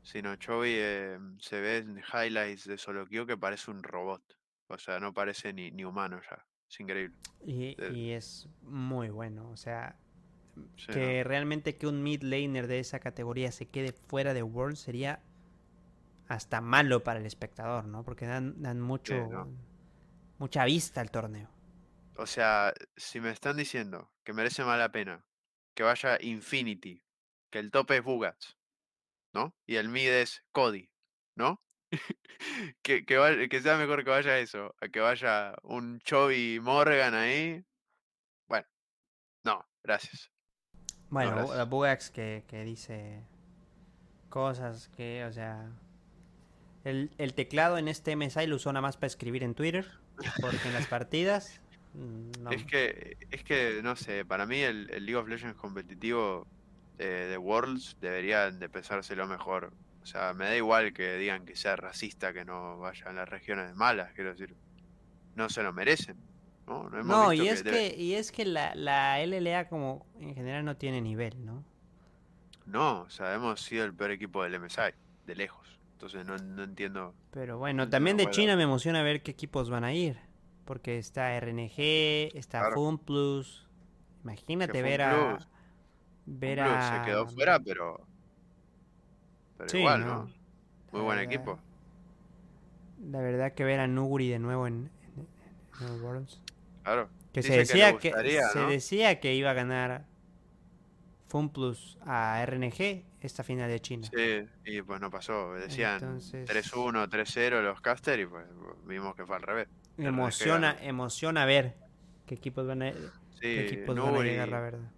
[0.03, 4.23] sino Chovy eh, se ve en highlights de solo queue que parece un robot.
[4.69, 6.47] O sea, no parece ni, ni humano ya.
[6.71, 7.15] Es increíble.
[7.45, 9.51] Y, y es muy bueno.
[9.51, 9.97] O sea,
[10.77, 14.77] Sí, que realmente que un mid laner de esa categoría se quede fuera de World
[14.77, 15.23] sería
[16.29, 18.05] hasta malo para el espectador, ¿no?
[18.05, 19.49] Porque dan, dan mucho, ¿no?
[20.39, 21.49] mucha vista al torneo.
[22.17, 25.27] O sea, si me están diciendo que merece más la pena
[25.75, 27.03] que vaya Infinity,
[27.51, 28.59] que el tope es Bugats,
[29.35, 29.57] ¿no?
[29.67, 30.91] Y el mid es Cody,
[31.37, 31.63] ¿no?
[32.83, 37.15] que, que, vaya- que sea mejor que vaya eso, a que vaya un Chovy Morgan
[37.15, 37.65] ahí.
[38.49, 38.67] Bueno,
[39.45, 40.33] no, gracias.
[41.11, 43.23] Bueno, la Bugax que, que dice
[44.29, 45.71] cosas que, o sea...
[46.85, 49.87] El, el teclado en este MSI lo usó nada más para escribir en Twitter,
[50.41, 51.61] porque en las partidas...
[51.95, 52.51] mm, no.
[52.51, 56.47] Es que, es que, no sé, para mí el, el League of Legends competitivo
[56.99, 59.73] eh, de Worlds deberían de pensárselo mejor.
[60.03, 63.75] O sea, me da igual que digan que sea racista, que no vayan las regiones
[63.75, 64.55] malas, quiero decir.
[65.37, 66.17] No se lo merecen.
[66.69, 69.69] No, No hemos No, visto y es debe- que, y es que la, la LLA
[69.69, 71.65] como en general no tiene nivel, ¿no?
[72.67, 74.93] No, o sea, hemos sido el peor equipo del MSI,
[75.27, 75.79] de lejos.
[75.93, 77.15] Entonces no, no entiendo.
[77.31, 78.29] Pero bueno, No también de.
[78.31, 80.19] China me emociona ver qué equipos van a ir.
[80.67, 82.75] Porque está RNG, está Claro.
[82.75, 83.67] FunPlus.
[84.23, 85.39] Imagínate Que ver a.
[86.27, 86.99] Ver a.
[87.01, 88.07] se quedó fuera, pero.
[89.57, 90.07] Pero Sí, igual, no.
[90.07, 90.23] ¿no?
[90.25, 90.33] Muy
[90.93, 91.59] La buen verdad- equipo.
[93.11, 95.27] La verdad que ver a Nuguri de nuevo en, en-
[95.89, 96.43] en el Worlds.
[96.89, 97.09] Claro.
[97.33, 98.69] Que se Dice decía que, gustaría, se ¿no?
[98.71, 100.07] decía que iba a ganar
[101.29, 104.09] FunPlus a RNG esta final de China.
[104.11, 105.53] Sí, y pues no pasó.
[105.55, 108.47] Decían Entonces- 3-1, 3-0 los caster y pues
[108.87, 109.69] vimos que fue al revés.
[109.99, 111.77] Emociona, emociona ver
[112.27, 112.99] qué equipos van a, qué
[113.41, 114.91] Sí, equipos van a llegar, la verdad.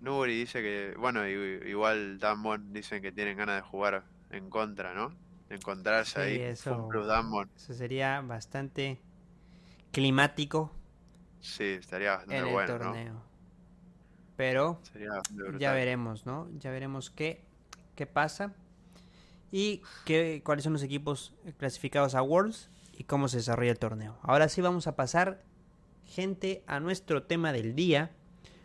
[0.00, 5.14] Nuri dice que, bueno, igual Damwon dicen que tienen ganas de jugar en contra, ¿no?
[5.50, 6.40] Encontrarse Sí, ahí.
[6.40, 6.88] eso-.
[7.56, 9.00] Eso sería bastante
[9.92, 10.72] climático
[11.42, 12.78] Sí, estaría bastante en el bueno, ¿no?
[12.78, 13.22] torneo.
[14.36, 16.48] Pero Sería bastante ya veremos, ¿no?
[16.58, 17.44] Ya veremos qué,
[17.96, 18.54] qué pasa
[19.50, 24.18] y qué, cuáles son los equipos clasificados a Worlds y cómo se desarrolla el torneo.
[24.22, 25.44] Ahora sí vamos a pasar,
[26.06, 28.12] gente, a nuestro tema del día.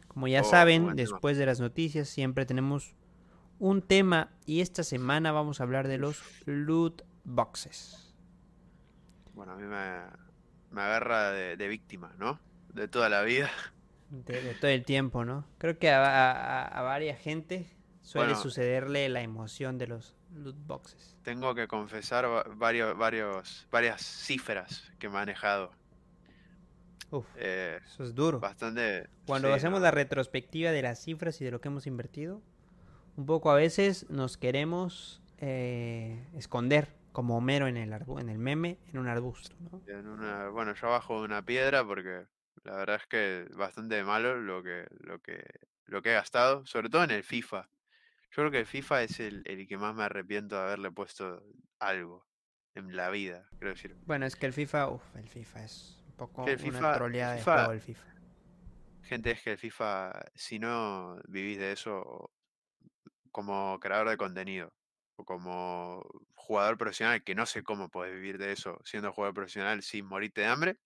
[0.07, 2.95] Como ya Oh, saben, después de las noticias siempre tenemos
[3.59, 8.15] un tema y esta semana vamos a hablar de los loot boxes.
[9.35, 10.01] Bueno, a mí me,
[10.71, 12.39] me agarra de, de víctima, ¿no?
[12.73, 13.49] De toda la vida.
[14.09, 15.45] De, de todo el tiempo, ¿no?
[15.57, 17.67] Creo que a, a, a varias gente
[18.01, 18.41] suele Bueno.
[18.41, 21.17] sucederle la emoción de los loot boxes.
[21.23, 25.71] Tengo que confesar va- varios, varios, varias cifras que he manejado.
[27.09, 28.39] Uf, Eh, eso es duro.
[28.39, 29.07] bastante.
[29.25, 29.85] Cuando sí, hacemos ¿no?
[29.85, 32.41] la retrospectiva de las cifras y de lo que hemos invertido,
[33.15, 38.77] un poco a veces nos queremos eh, esconder, como Homero en el, en el meme,
[38.93, 39.81] en un arbusto, ¿no?
[39.87, 42.25] En una, bueno, yo abajo de una piedra porque
[42.67, 45.41] la verdad es que bastante malo lo que, lo que,
[45.85, 47.69] lo que he gastado, sobre todo en el FIFA.
[48.31, 51.41] Yo creo que el FIFA es el, el que más me arrepiento de haberle puesto
[51.79, 52.27] algo
[52.75, 53.95] en la vida, quiero decir.
[54.05, 56.91] Bueno, es que el FIFA, uf, el FIFA es un poco Que el una FIFA-
[56.91, 58.03] el troleada de FIFA- juego el FIFA.
[59.03, 62.31] Gente, es que el FIFA, si no vivís de eso
[63.31, 64.73] como creador de contenido
[65.15, 66.03] o como
[66.35, 70.41] jugador profesional, que no sé cómo podés vivir de eso siendo jugador profesional sin morirte
[70.41, 70.77] de hambre,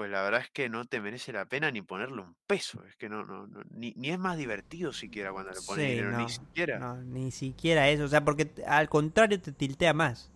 [0.00, 2.82] pues la verdad es que no te merece la pena ni ponerle un peso.
[2.86, 5.92] Es que no, no, no- ni, ni es más divertido siquiera cuando le pones Sí,
[5.92, 6.78] dinero, ni no, siquiera.
[6.78, 8.04] No, ni siquiera eso.
[8.04, 10.30] O sea, porque al contrario te tiltea más.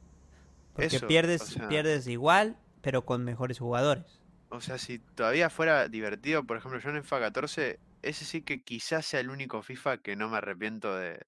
[0.75, 4.05] Porque Eso, o pierdes, sea- pierdes igual, pero con mejores jugadores.
[4.51, 8.63] O sea, si todavía fuera divertido, por ejemplo, yo en FIFA 14, ese sí que
[8.63, 11.25] quizás sea el único FIFA que no me arrepiento de...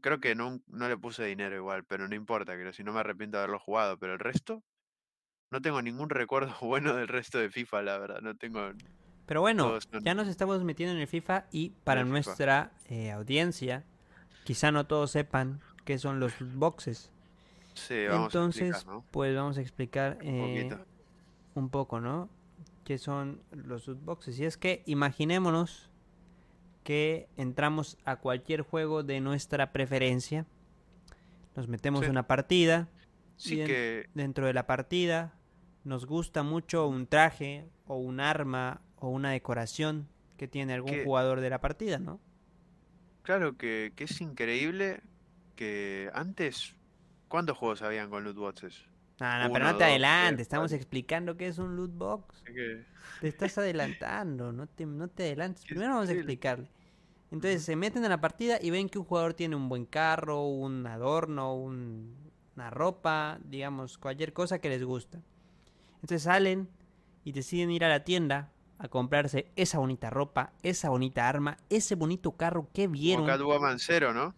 [0.00, 3.00] Creo que no, no le puse dinero igual, pero no importa, que si no me
[3.00, 4.62] arrepiento de haberlo jugado, pero el resto,
[5.54, 8.60] no tengo ningún recuerdo bueno del resto de FIFA, la verdad, no tengo...
[9.26, 13.10] Pero bueno, son- ya nos estamos metiendo en el FIFA y para el nuestra eh,
[13.12, 13.84] audiencia,
[14.44, 17.10] quizá no todos sepan qué son los boxes.
[17.72, 19.04] Sí, vamos Entonces, a explicar, ¿no?
[19.10, 20.78] pues vamos a explicar Un eh,
[21.54, 22.28] un poco, ¿no?
[22.84, 24.38] ¿Qué son los boxes?
[24.40, 25.88] Y es que imaginémonos
[26.82, 30.44] que entramos a cualquier juego de nuestra preferencia,
[31.56, 32.10] nos metemos Sí.
[32.10, 32.88] una partida,
[33.36, 33.66] Sí bien.
[33.68, 34.10] que...
[34.14, 35.32] dentro de la partida
[35.84, 41.04] nos gusta mucho un traje o un arma o una decoración que tiene algún Que-
[41.04, 42.20] jugador de la partida, ¿no?
[43.22, 45.00] Claro que, que es increíble
[45.56, 46.74] que antes...
[47.28, 48.84] ¿Cuántos juegos habían con loot boxes?
[49.18, 52.44] No, no, pero no te adelantes, estamos explicando qué es un loot box.
[53.20, 55.62] Te estás adelantando, no te, no te adelantes.
[55.64, 56.68] ¿Qué- Primero vamos a explicarle.
[57.32, 60.46] Entonces se meten a la partida y ven que un jugador tiene un buen carro,
[60.46, 62.14] un adorno, un-
[62.54, 65.20] una ropa, digamos, cualquier cosa que les gusta.
[66.04, 66.68] Entonces salen
[67.24, 71.94] y deciden ir a la tienda a comprarse esa bonita ropa, esa bonita arma, ese
[71.94, 73.24] bonito carro que Como vieron.
[73.24, 74.34] Catwoman 0, ¿no?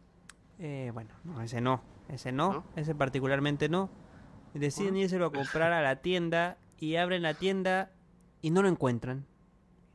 [0.61, 2.65] Eh, bueno, no, ese no, ese no, ¿No?
[2.77, 3.91] ese particularmente no.
[4.55, 5.05] Deciden Bueno.
[5.07, 7.91] írselo a comprar a la tienda y abren la tienda
[8.43, 9.27] y no lo encuentran.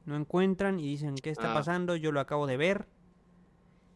[0.05, 1.53] No encuentran y dicen, ¿qué está Ah.
[1.53, 1.95] pasando?
[1.95, 2.85] Yo lo acabo de ver.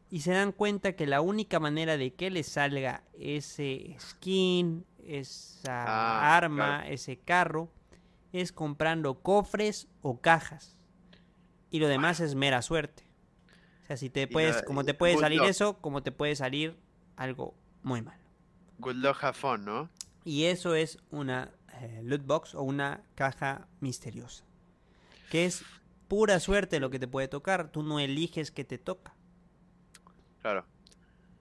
[0.10, 5.84] Y se dan cuenta que la única manera de que les salga ese skin, esa
[5.88, 6.94] Ah, arma, claro.
[6.94, 7.72] ese carro,
[8.34, 10.78] es comprando cofres o cajas.
[11.70, 13.04] Y lo demás es mera suerte.
[13.84, 15.50] O sea, si te puedes, como y te puede salir luck.
[15.50, 16.78] eso, como te puede salir
[17.16, 18.18] algo muy mal.
[18.80, 19.90] Good luck, have fun, ¿no?
[20.24, 21.52] Y eso es una
[21.82, 24.44] eh, loot box o una caja misteriosa.
[25.30, 25.64] Que es
[26.08, 27.70] pura suerte lo que te puede tocar.
[27.72, 29.14] Tú no eliges que te toca.
[30.42, 30.66] Claro.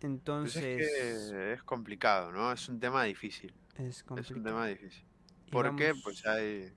[0.05, 2.53] Pues Entonces es que es complicado, ¿no?
[2.53, 3.55] Es un tema difícil.
[3.79, 4.43] es Es un complicado.
[4.45, 5.05] tema difícil.
[5.51, 5.95] ¿Por qué?
[6.03, 6.73] Pues hay,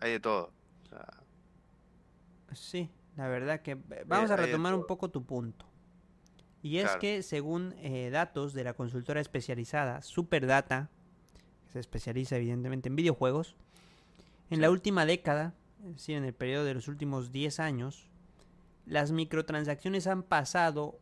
[0.00, 0.52] hay de todo.
[0.84, 1.06] O sea,
[2.54, 5.66] Sí, la verdad que eh, vamos a hay retomar un poco tu punto.
[6.62, 7.00] Y es Claro.
[7.00, 10.88] que según eh, datos de la consultora especializada Superdata,
[11.66, 13.54] que se especializa evidentemente en videojuegos,
[14.48, 15.52] en la última década,
[15.84, 18.08] es decir, en el periodo de los últimos 10 años,
[18.86, 21.00] las microtransacciones han pasado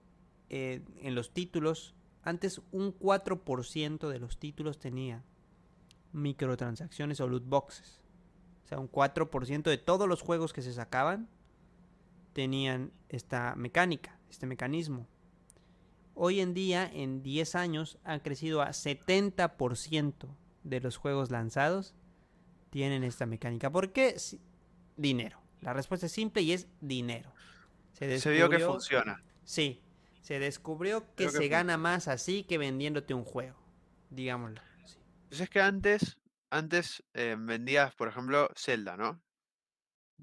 [0.50, 5.22] eh, en los títulos, antes un 4% de los títulos tenía
[6.12, 8.00] microtransacciones o loot boxes.
[8.64, 11.28] O sea, un 4% de todos los juegos que se sacaban
[12.32, 15.06] tenían esta mecánica, este mecanismo.
[16.14, 20.28] Hoy en día, en 10 años, han crecido a 70%
[20.64, 21.94] de los juegos lanzados
[22.72, 23.70] tienen esta mecánica.
[23.70, 24.16] ¿Por qué?
[24.96, 25.38] Dinero.
[25.60, 27.30] La respuesta es simple y es dinero.
[27.92, 29.22] Se, se vio que funciona.
[29.44, 29.80] Sí,
[30.22, 33.58] se descubrió que se gana más así que vendiéndote un juego.
[34.08, 34.60] Digámoslo.
[34.86, 34.96] sí.
[35.28, 36.18] Pues es que antes,
[36.50, 39.20] antes eh, vendías, por ejemplo, Zelda, ¿no?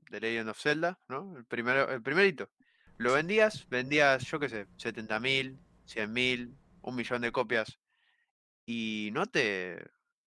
[0.09, 1.37] The Legend of Zelda, ¿no?
[1.37, 2.49] El primero, el primerito.
[2.97, 7.79] Lo vendías, vendías, yo qué sé, 70.000, 100.000, un millón de copias.
[8.65, 9.83] Y no te,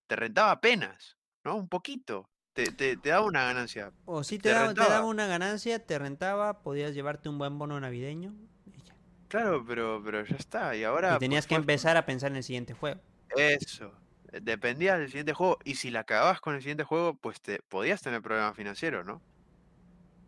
[0.07, 1.55] te rentaba apenas, ¿no?
[1.55, 2.29] Un poquito.
[2.53, 3.91] Te, te, te daba una ganancia.
[4.05, 7.57] O si te, Te daba, te daba una ganancia, te rentaba, podías llevarte un buen
[7.57, 8.35] bono navideño.
[9.33, 10.75] Claro, pero, pero ya está.
[10.75, 11.15] Y ahora.
[11.15, 13.01] y tenías pues, que fue- empezar a pensar en el siguiente juego.
[13.35, 13.91] Eso.
[14.31, 15.57] eh, Dependía del siguiente juego.
[15.63, 19.23] Y si la cagabas con el siguiente juego, pues te podías tener problemas financieros, ¿no?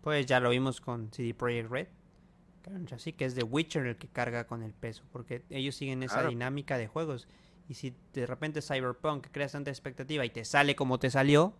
[0.02, 1.88] Pues ya lo vimos con CD Projekt Red.
[2.64, 5.04] que Así que es The Witcher el que carga con el peso.
[5.12, 6.30] Porque ellos siguen esa Claro.
[6.30, 7.28] dinámica de juegos.
[7.70, 11.54] Y si de repente Cyberpunk creas tanta expectativa y te sale como te salió,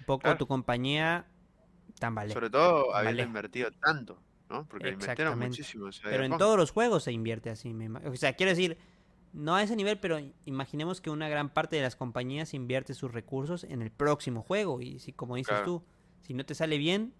[0.00, 0.38] un poco Claro.
[0.38, 1.26] tu compañía
[2.00, 2.34] tambalea.
[2.34, 4.20] Sobre todo habiendo invertido tanto,
[4.50, 4.66] ¿no?
[4.66, 7.74] Porque invirtieron muchísimo Pero en todos los juegos se invierte así.
[8.04, 8.76] o sea, quiero decir,
[9.32, 13.12] no a ese nivel, pero imaginemos que una gran parte de las compañías invierte sus
[13.12, 14.80] recursos en el próximo juego.
[14.80, 15.64] Y si, como dices Claro.
[15.64, 15.84] tú,
[16.20, 17.14] si no te sale bien,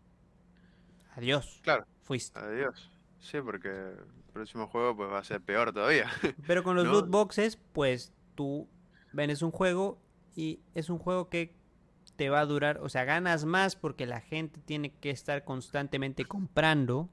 [1.16, 1.60] adiós.
[1.62, 1.86] Claro.
[2.02, 2.38] Fuiste.
[2.38, 2.90] Adiós.
[3.20, 6.08] Sí, porque el próximo juego pues va a ser peor todavía.
[6.46, 6.92] Pero con los ¿No?
[6.92, 8.68] loot boxes, pues tú
[9.12, 10.00] vendes un juego
[10.34, 11.54] y es un juego que
[12.16, 16.24] te va a durar, o sea, ganas más porque la gente tiene que estar constantemente
[16.24, 17.08] comprando.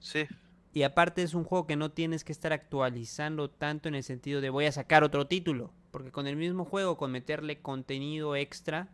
[0.00, 0.26] Sí,
[0.72, 4.40] Y aparte es un juego que no tienes que estar actualizando tanto en el sentido
[4.40, 5.72] de voy a sacar otro título.
[5.90, 8.88] Porque con el mismo juego, con meterle contenido extra,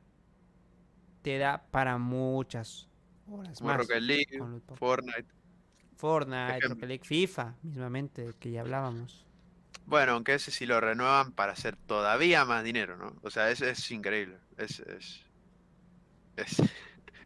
[1.23, 2.89] te da para muchas
[3.31, 3.79] horas como más.
[3.79, 4.39] Rocket League.
[4.75, 5.27] Fortnite.
[5.97, 6.61] Fortnite.
[6.69, 9.27] Rocket League, FIFA, mismamente, que ya hablábamos.
[9.87, 13.17] Bueno, aunque ese sí lo renuevan para hacer todavía más dinero, ¿no?
[13.23, 14.39] O sea, es, es increíble.
[14.57, 15.25] Es, es,
[16.37, 16.63] es,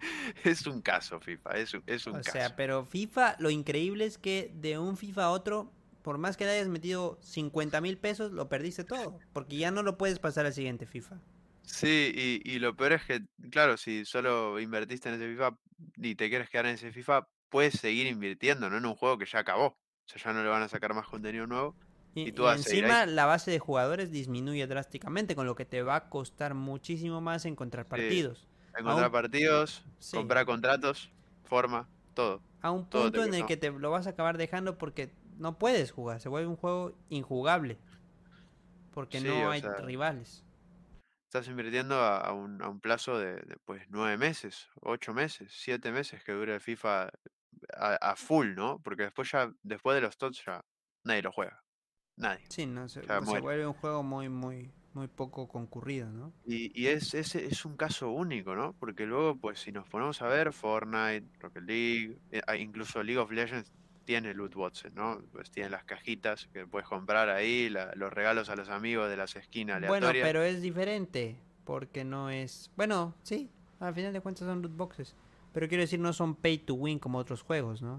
[0.44, 1.56] es un caso, FIFA.
[1.58, 2.32] Es un, es un O caso.
[2.32, 5.72] sea, pero FIFA, lo increíble es que de un FIFA a otro,
[6.02, 9.18] por más que le hayas metido 50 mil pesos, lo perdiste todo.
[9.32, 11.20] Porque ya no lo puedes pasar al siguiente FIFA.
[11.62, 12.12] Sí,
[12.44, 13.20] y, y lo peor es que,
[13.50, 15.56] claro, si solo invertiste en ese FIFA
[15.96, 18.78] y te quieres quedar en ese FIFA, puedes seguir invirtiendo, ¿no?
[18.78, 19.66] En un juego que ya acabó.
[19.66, 21.78] O sea, ya no le van a sacar más contenido nuevo.
[22.14, 25.46] Y, Y tú y vas a seguir encima la base de jugadores disminuye drásticamente, con
[25.46, 28.49] lo que te va a costar muchísimo más encontrar partidos.
[28.76, 30.16] Encontrar partidos, Sí.
[30.16, 31.10] comprar contratos,
[31.44, 32.40] forma, todo.
[32.62, 35.58] A un todo punto en el que te lo vas a acabar dejando porque no
[35.58, 37.78] puedes jugar, se vuelve un juego injugable.
[38.92, 40.44] Porque Sí, no hay sea, rivales.
[41.28, 45.52] Estás invirtiendo a, a un, a un plazo de, de, pues nueve meses, ocho meses,
[45.54, 47.08] siete meses que dure el FIFA
[47.76, 48.80] a, a full, ¿no?
[48.82, 50.64] Porque después ya, después de los TOTS ya
[51.04, 51.62] nadie lo juega.
[52.16, 52.44] Nadie.
[52.48, 56.32] Sí, no, se, se vuelve un juego muy, muy, muy poco concurrido, ¿no?
[56.46, 58.72] Y, y es, es, es un caso único, ¿no?
[58.78, 63.18] Porque luego, pues si nos ponemos a ver, Fortnite, Rocket League, eh, ah, incluso League
[63.20, 63.70] of Legends
[64.04, 65.20] tiene loot boxes, ¿no?
[65.32, 69.16] Pues tiene las cajitas que puedes comprar ahí, la- los regalos a los amigos de
[69.16, 70.26] las esquinas Bueno, aleatorias.
[70.28, 72.70] pero es diferente, porque no es...
[72.76, 75.14] Bueno, sí, al final de cuentas son loot boxes.
[75.52, 77.98] Pero quiero decir, no son pay to win como otros juegos, ¿no?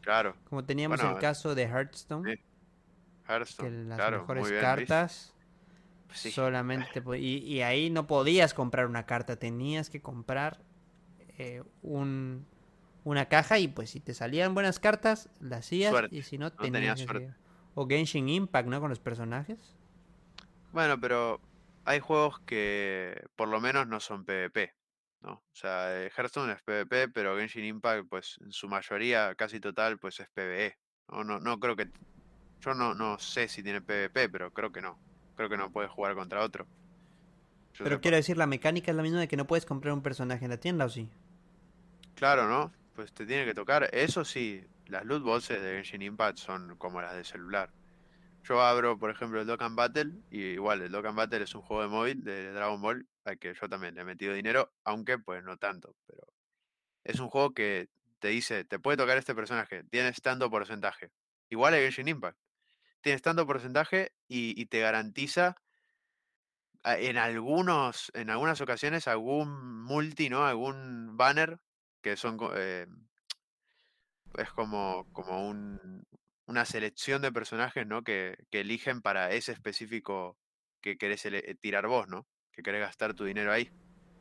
[0.00, 4.50] Claro, Como teníamos Bueno, el caso de Hearthstone, sí, que Hearthstone, las claro, mejores muy
[4.52, 4.94] bien, ¿viste?
[6.12, 10.60] Sí, solamente y, y ahí no podías comprar una carta, tenías que comprar
[11.38, 12.46] eh, un,
[13.04, 16.46] una caja y pues si te salían buenas cartas, las hacías Suerte, y si no,
[16.46, 17.34] no tenías tenías que suerte.
[17.74, 18.80] O Genshin Impact, ¿no?
[18.80, 19.76] Con los personajes.
[20.72, 21.40] Bueno, pero
[21.84, 24.74] hay juegos que por lo menos no son PvP,
[25.22, 25.32] ¿no?
[25.32, 29.98] O sea, eh, Hearthstone es PvP, pero Genshin Impact, pues en su mayoría, casi total,
[29.98, 30.76] pues es PvE.
[31.08, 31.90] No, no, no creo que...
[32.60, 34.98] Yo no, no sé si tiene PvP, pero creo que no.
[35.40, 36.66] Creo que no puedes jugar contra otro.
[37.72, 40.02] Yo Pero quiero decir, la mecánica es la misma de que no puedes comprar un
[40.02, 41.08] personaje en la tienda, ¿o sí?
[42.14, 42.70] Claro, ¿no?
[42.94, 43.88] Pues te tiene que tocar.
[43.90, 47.70] Eso sí, las loot boxes de Genshin Impact son como las de celular.
[48.44, 51.84] Yo abro, por ejemplo, el Dokkan Battle, y igual, el Dokkan Battle es un juego
[51.84, 55.42] de móvil de Dragon Ball, al que yo también le he metido dinero, aunque pues
[55.42, 56.28] no tanto, pero
[57.02, 57.88] es un juego que
[58.18, 61.08] te dice, te puede tocar este personaje, tienes tanto porcentaje.
[61.48, 62.36] Igual a Genshin Impact.
[63.00, 65.56] Tienes tanto porcentaje y, y te garantiza
[66.82, 70.44] a- en algunos, en algunas ocasiones algún multi, ¿no?
[70.46, 71.60] Algún banner
[72.02, 72.86] que son eh,
[74.38, 76.04] es como, como un,
[76.46, 78.02] una selección de personajes, ¿no?
[78.02, 80.38] Que, que eligen para ese específico
[80.80, 82.26] que querés ele- tirar vos, ¿no?
[82.52, 83.70] Que querés gastar tu dinero ahí.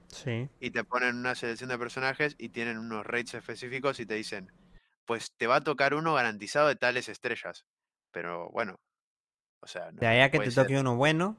[0.07, 0.49] Sí.
[0.59, 4.51] Y te ponen una selección de personajes y tienen unos rates específicos y te dicen,
[5.05, 7.65] pues te va a tocar uno garantizado de tales estrellas.
[8.11, 8.79] Pero bueno,
[9.61, 11.37] o sea, no, De allá que puede te ser- toque uno bueno.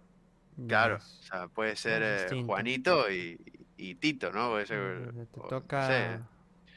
[0.69, 2.43] Claro, o sea, puede ser eh.
[2.45, 3.39] Juanito y,
[3.77, 4.51] y Tito, ¿no?
[4.51, 4.79] Puede ser,
[5.17, 6.21] eh, te o no toca sé.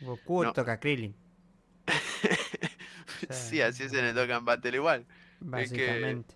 [0.06, 0.54] Goku No.
[0.54, 1.16] te toca Krillin,
[3.30, 5.06] sí, así es en el Dokkan Battle igual.
[5.40, 6.36] básicamente.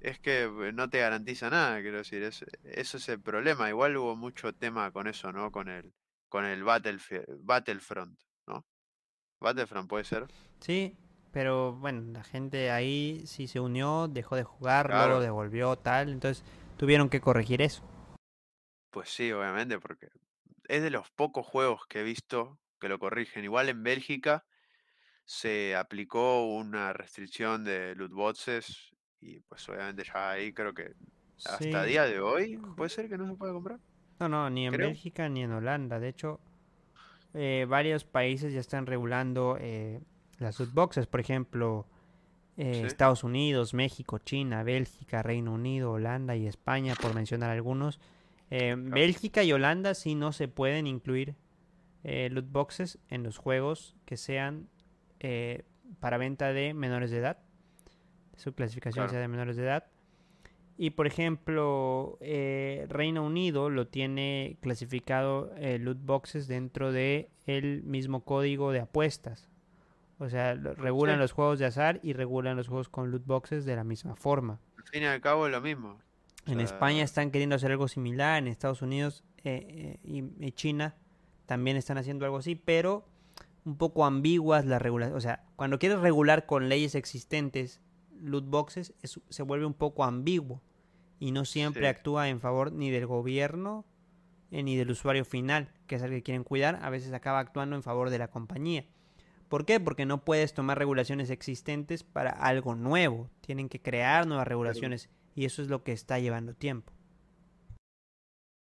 [0.00, 3.68] Es que eh, no te garantiza nada, quiero decir, es, eso es el problema.
[3.68, 5.50] Igual hubo mucho tema con eso, ¿no?
[5.50, 5.92] Con el,
[6.28, 8.64] con el Battlefi- Battlefront, ¿no?
[9.40, 10.26] Battlefront puede ser.
[10.60, 10.96] Sí,
[11.36, 15.08] pero bueno, la gente ahí sí se unió, dejó de jugar, Claro.
[15.08, 16.42] luego devolvió tal, entonces
[16.78, 17.82] tuvieron que corregir eso.
[18.90, 20.08] Pues sí, obviamente, porque
[20.66, 23.44] es de los pocos juegos que he visto que lo corrigen.
[23.44, 24.46] Igual en Bélgica
[25.26, 30.94] se aplicó una restricción de loot boxes y pues obviamente ya ahí creo que
[31.44, 31.90] hasta Sí.
[31.90, 33.78] día de hoy puede ser que no se pueda comprar.
[34.20, 34.88] No, no, ni en creo.
[34.88, 36.00] Bélgica ni en Holanda.
[36.00, 36.40] De hecho,
[37.34, 40.00] eh, varios países ya están regulando eh,
[40.38, 41.06] las loot boxes.
[41.06, 41.86] Por ejemplo,
[42.56, 42.86] eh, Sí.
[42.86, 48.00] Estados Unidos, México, China, Bélgica, Reino Unido, Holanda y España, por mencionar algunos.
[48.50, 51.34] Eh, Bélgica y Holanda sí no se pueden incluir
[52.04, 54.68] eh, loot boxes en los juegos que sean
[55.98, 57.38] para venta de menores de edad.
[58.36, 59.10] Su clasificación Claro.
[59.10, 59.86] sea de menores de edad.
[60.78, 68.70] Y por ejemplo, Reino Unido lo tiene clasificado loot boxes dentro de el mismo código
[68.72, 69.50] de apuestas.
[70.18, 71.20] O sea, regulan Sí.
[71.20, 74.58] los juegos de azar y regulan los juegos con loot boxes de la misma forma.
[74.78, 75.98] Al fin y al cabo es lo mismo.
[76.46, 80.24] O En sea, España están queriendo hacer algo similar, en Estados Unidos eh, eh, y,
[80.44, 80.94] y China
[81.44, 83.04] también están haciendo algo así, pero
[83.64, 85.16] un poco ambiguas las regulaciones.
[85.16, 87.80] O sea, cuando quieres regular con leyes existentes
[88.20, 90.62] loot boxes, es- se vuelve un poco ambiguo
[91.18, 91.86] y no siempre Sí.
[91.88, 93.84] actúa en favor ni del gobierno
[94.52, 97.74] eh, ni del usuario final, que es el que quieren cuidar, a veces acaba actuando
[97.74, 98.84] en favor de la compañía.
[99.48, 99.78] ¿Por qué?
[99.80, 103.30] Porque no puedes tomar regulaciones existentes para algo nuevo.
[103.40, 106.92] Tienen que crear nuevas regulaciones y eso es lo que está llevando tiempo.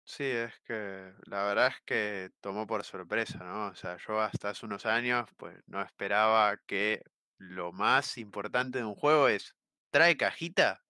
[0.06, 3.68] Sí, es que la verdad es que tomó por sorpresa, ¿no?
[3.68, 7.04] O sea, yo hasta hace unos años pues no esperaba que
[7.38, 9.56] lo más importante de un juego es
[9.92, 10.84] ¿trae cajita?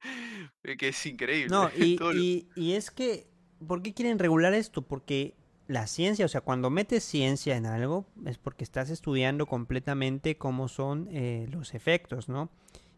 [0.62, 1.50] Es que es increíble.
[1.50, 3.26] No, y, y- y es que,
[3.66, 4.82] ¿por qué quieren regular esto?
[4.82, 5.34] Porque
[5.68, 10.68] la ciencia, o sea, cuando metes ciencia en algo, es porque estás estudiando completamente cómo
[10.68, 12.50] son eh, los efectos, ¿no?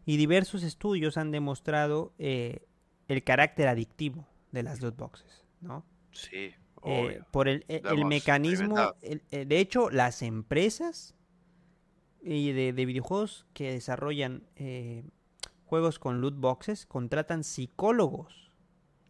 [0.05, 2.65] Y diversos estudios han demostrado eh,
[3.07, 5.83] el carácter adictivo de las loot boxes, ¿no?
[6.11, 6.51] Sí,
[6.85, 11.15] Eh, por el, el- Lo el hemos mecanismo, el- eh, de hecho, las empresas
[12.21, 15.03] y de, de videojuegos que desarrollan eh,
[15.65, 18.48] juegos con loot boxes contratan psicólogos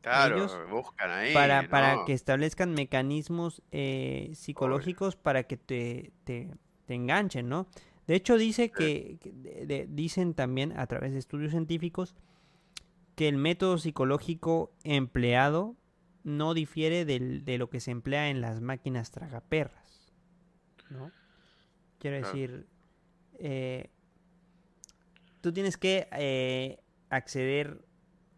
[0.02, 6.50] Claro, ellos buscan ahí, para, para que establezcan mecanismos eh, psicológicos para que te, te,
[6.86, 7.68] te enganchen, ¿no?
[8.08, 12.16] De hecho, dice que, que de- de- dicen también a través de estudios científicos
[13.16, 15.76] que el método psicológico empleado
[16.24, 20.12] no difiere del- de lo que se emplea en las máquinas tragaperras.
[20.90, 21.12] ¿No?
[22.00, 22.34] Quiero Claro.
[22.34, 22.68] decir,
[23.40, 23.90] eh,
[25.42, 26.80] tú tienes que eh,
[27.10, 27.82] acceder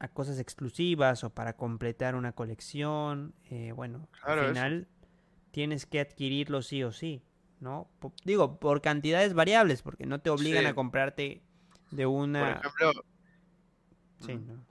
[0.02, 3.36] a cosas exclusivas o para completar una colección.
[3.50, 4.90] eh, bueno, Claro, al final
[5.52, 7.24] tienes que adquirirlo sí o sí,
[7.60, 7.92] ¿no?
[8.26, 10.68] Digo, por cantidades variables, porque no te obligan Sí.
[10.68, 11.44] a comprarte
[11.92, 12.52] de Por una...
[12.52, 12.92] ejemplo,
[14.20, 14.66] Sí, mm, ¿no?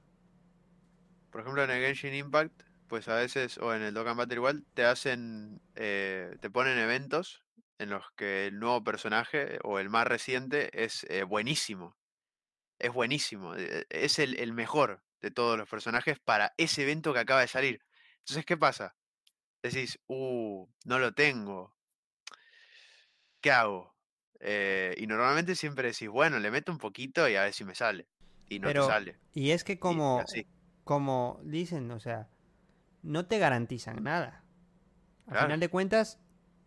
[1.30, 4.66] por ejemplo en el Genshin Impact, pues a veces, o en el Dokkan Battle igual,
[4.74, 7.44] te hacen, eh, te ponen eventos
[7.78, 11.96] en los que el nuevo personaje o el más reciente es eh, buenísimo.
[12.78, 13.56] Es buenísimo.
[13.56, 17.48] eh, Es el, el mejor de todos los personajes para ese evento que acaba de
[17.48, 17.82] salir.
[18.20, 18.94] Entonces, ¿qué pasa?
[19.62, 21.74] Decís, uh, no lo tengo.
[23.40, 23.94] ¿Qué hago?
[24.40, 27.74] Eh, y normalmente siempre decís, bueno, le meto un poquito y a ver si me
[27.74, 28.08] sale.
[28.48, 29.20] Y no Pero, te sale.
[29.32, 30.24] y es que como,
[30.84, 32.28] como dicen, o sea,
[33.02, 34.44] no te garantizan nada.
[35.26, 35.46] Al Claro.
[35.46, 36.18] final de cuentas,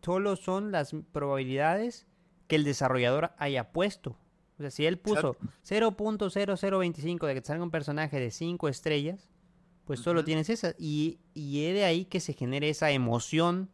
[0.02, 2.08] solo son las probabilidades
[2.48, 4.18] que el desarrollador haya puesto.
[4.58, 5.36] O sea, si él puso
[5.66, 9.30] 0.0025 de que te salga un personaje de 5 estrellas,
[9.86, 10.76] pues solo tienes esa.
[10.78, 13.70] Y, y es de ahí que se genere esa emoción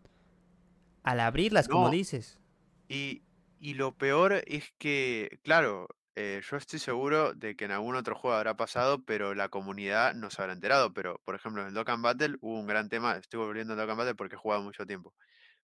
[1.04, 2.40] al abrirlas, como dices.
[2.88, 3.24] Y,
[3.60, 8.16] y lo peor es que, claro, eh, yo estoy seguro de que en algún otro
[8.16, 10.94] juego habrá pasado, pero la comunidad no se habrá enterado.
[10.94, 13.16] Pero, por ejemplo, en el Dokkan Battle hubo un gran tema.
[13.18, 15.14] Estoy volviendo al Dokkan Battle porque he jugado mucho tiempo.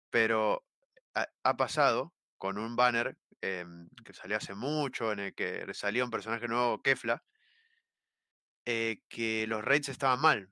[0.10, 0.64] Pero
[1.14, 6.04] ha, ha pasado con un banner em, que salió hace mucho, en el que salía
[6.04, 7.24] un personaje nuevo, Kefla,
[8.66, 10.52] eh, que los raids estaban mal.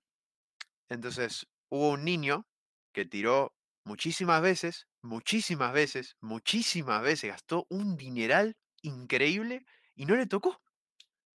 [0.89, 2.47] Entonces hubo un niño
[2.93, 9.65] que tiró muchísimas veces, muchísimas veces, muchísimas veces, gastó un dineral increíble
[9.95, 10.61] y no le tocó.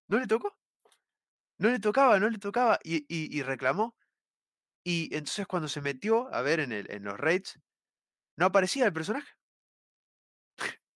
[0.08, 0.56] No le tocó.
[1.58, 2.78] No le tocaba, no le tocaba.
[2.84, 3.96] Y, reclamó.
[4.84, 7.58] Y entonces cuando se metió a ver en, en los raids,
[8.36, 9.37] no aparecía el personaje.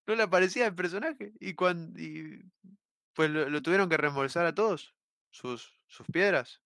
[0.07, 1.33] No le aparecía el personaje.
[1.41, 1.99] Y cuando.
[3.15, 4.95] pues lo, lo tuvieron que reembolsar a todos.
[5.31, 6.61] Sus, sus piedras.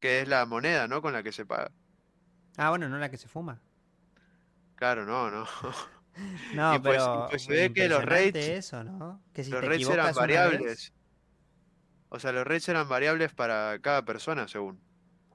[0.00, 1.00] Que es la moneda, ¿no?
[1.02, 1.70] Con la que se paga.
[2.56, 3.60] Ah, bueno, no la que se fuma.
[4.76, 5.46] Claro, no, no.
[6.54, 9.22] No, Y pues- y pero pues se ve que los raids- eso, ¿no?
[9.34, 10.94] Que si los te rates eran variables.
[12.08, 14.80] O sea, los rates eran variables para cada persona, según.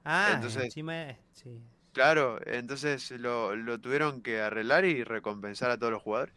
[0.04, 1.62] Ah, Entonces- encima, sí.
[1.92, 6.34] Claro, entonces lo, lo tuvieron que arreglar y recompensar a todos los jugadores.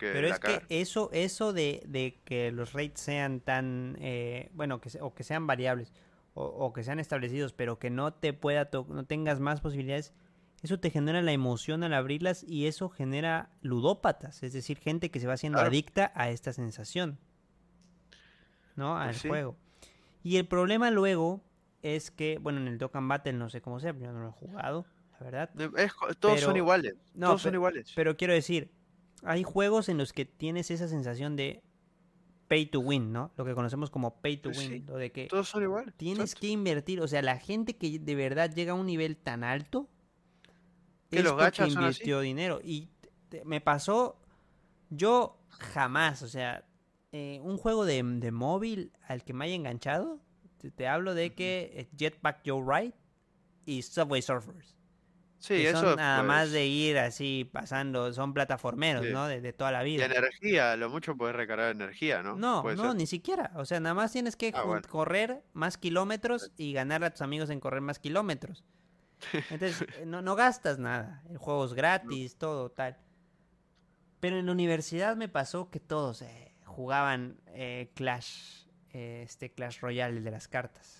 [0.00, 4.50] Que Pero la es que eso, eso de, de que los rates sean tan, eh,
[4.54, 5.92] bueno, que o que sean variables,
[6.34, 10.12] o, o que sean establecidos, pero que no te pueda, no tengas más posibilidades,
[10.62, 15.20] eso te genera la emoción al abrirlas y eso genera ludópatas, es decir, gente que
[15.20, 15.68] se va haciendo Claro.
[15.68, 17.18] adicta a esta sensación,
[18.76, 18.96] ¿no?
[18.96, 19.28] Al Pues sí.
[19.28, 19.56] juego.
[20.22, 21.42] Y el problema luego
[21.82, 24.32] es que, bueno, en el Dokkan Battle no sé cómo sea, yo no lo he
[24.32, 25.50] jugado, la verdad.
[25.78, 26.94] Es todos son iguales.
[27.14, 27.92] no, todos son iguales.
[27.94, 28.70] Pero quiero decir,
[29.22, 31.62] hay juegos en los que tienes esa sensación de
[32.48, 33.30] pay to win, ¿no?
[33.36, 35.94] Lo que conocemos como pay to Pues win, sí, lo de que Todos son iguales.
[35.96, 36.40] tienes exacto.
[36.40, 39.88] que invertir, o sea, la gente que de verdad llega a un nivel tan alto
[41.10, 41.72] Que es los son así.
[41.72, 42.88] invirtió dinero y
[43.28, 44.16] te- me pasó
[44.90, 46.64] yo jamás, o sea,
[47.12, 50.20] eh, un juego de, de móvil al que me haya enganchado,
[50.58, 52.94] te, te hablo de que Jetpack Joe Ride
[53.66, 54.76] y Subway Surfers.
[55.40, 59.12] Sí, que eso son nada más pues, de ir así pasando, son plataformeros, Sí.
[59.12, 59.26] ¿no?
[59.26, 60.04] De, de toda la vida.
[60.04, 62.36] energía, lo mucho puedes recargar energía, ¿no?
[62.36, 62.94] No, no, ser.
[62.94, 63.50] ni siquiera.
[63.56, 64.86] O sea, nada más tienes que Ah, bueno.
[64.88, 68.64] correr más kilómetros y ganar a tus amigos en correr más kilómetros.
[69.32, 71.22] Entonces, eh, no, no gastas nada.
[71.30, 72.98] El juego es gratis, todo tal.
[74.20, 79.80] Pero en la universidad me pasó que todos eh, jugaban eh, Clash, eh, este Clash
[79.80, 80.99] Royale, el de las cartas.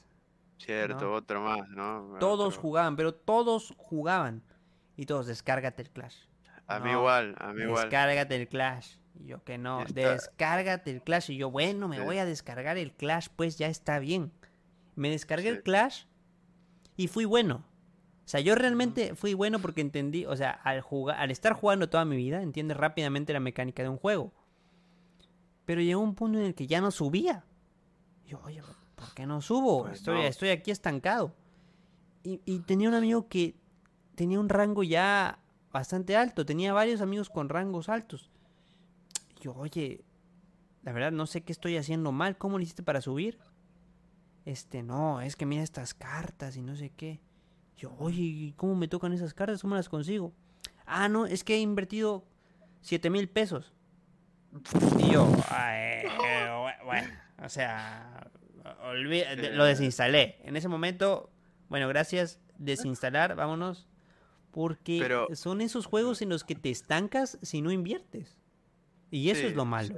[0.64, 1.12] Cierto, ¿no?
[1.14, 2.16] otro más, ¿no?
[2.20, 4.42] Todos Otro- jugaban, pero todos jugaban.
[4.96, 6.16] Y todos, descárgate el Clash.
[6.66, 7.84] A mí igual, a mí igual.
[7.84, 8.96] Descárgate el Clash.
[9.18, 9.82] Y yo que no.
[9.82, 11.30] Está- Descárgate el Clash.
[11.30, 12.02] Y yo, bueno, me Sí.
[12.02, 14.32] voy a descargar el Clash, pues ya está bien.
[14.94, 15.62] Me descargué el.
[15.62, 16.04] Clash
[16.96, 17.64] y fui bueno.
[18.24, 21.88] O sea, yo realmente fui bueno porque entendí, o sea, al jugar, al estar jugando
[21.88, 24.32] toda mi vida, entiendes rápidamente la mecánica de un juego.
[25.64, 27.44] Pero llegó un punto en el que ya no subía.
[28.26, 28.62] Yo, oye,
[29.00, 29.82] ¿por qué no subo?
[29.82, 30.26] Pues estoy, no.
[30.26, 31.34] estoy aquí estancado.
[32.22, 33.56] Y, y tenía un amigo que
[34.14, 35.38] tenía un rango ya
[35.72, 36.44] bastante alto.
[36.46, 38.30] Tenía varios amigos con rangos altos.
[39.38, 40.04] Y yo, oye,
[40.82, 42.36] la verdad no sé qué estoy haciendo mal.
[42.38, 43.38] ¿Cómo lo hiciste para subir?
[44.44, 47.20] Este, no, es que mira estas cartas y no sé qué.
[47.76, 49.62] Yo, oye, ¿y ¿cómo me tocan esas cartas?
[49.62, 50.32] ¿Cómo las consigo?
[50.86, 52.24] Ah, no, es que he invertido
[52.80, 53.72] 7 mil pesos.
[54.98, 56.08] Y yo, "Ay, eh,
[56.48, 57.08] bu- bueno,
[57.42, 58.28] o sea,
[58.82, 60.38] olvi- lo desinstalé.
[60.44, 61.30] En ese momento,
[61.68, 63.86] bueno, gracias, desinstalar, vámonos.
[64.52, 68.36] Porque Pero- son esos juegos en los que te estancas si no inviertes.
[69.10, 69.94] Y eso es lo malo.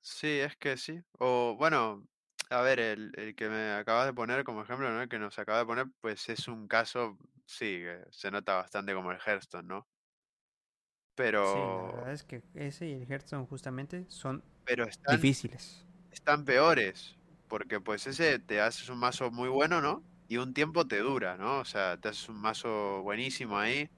[0.00, 1.00] Sí, es que sí.
[1.18, 2.04] O bueno,
[2.50, 5.02] a ver, el, el que me acabas de poner como ejemplo, ¿no?
[5.02, 7.16] El que nos acaba de poner, pues es un caso,
[7.46, 9.82] sí, que se nota bastante como el Hearthstone, ¿no?
[9.82, 15.84] Sí, la Pero, verdad es que ese y el Hearthstone justamente son pero están, difíciles.
[16.12, 17.16] están peores,
[17.48, 20.06] porque pues ese te haces un mazo muy bueno, ¿no?
[20.28, 21.60] Y un tiempo te dura, ¿no?
[21.60, 23.90] O sea, te haces un mazo buenísimo ahí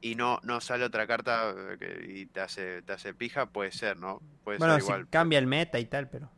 [0.00, 3.72] y no, no sale otra carta eh, que- y te hace, te hace pija, puede
[3.72, 4.24] ser, ¿no?
[4.44, 5.08] Puede Bueno, ser igual.
[5.10, 6.36] cambia el meta y tal, pero...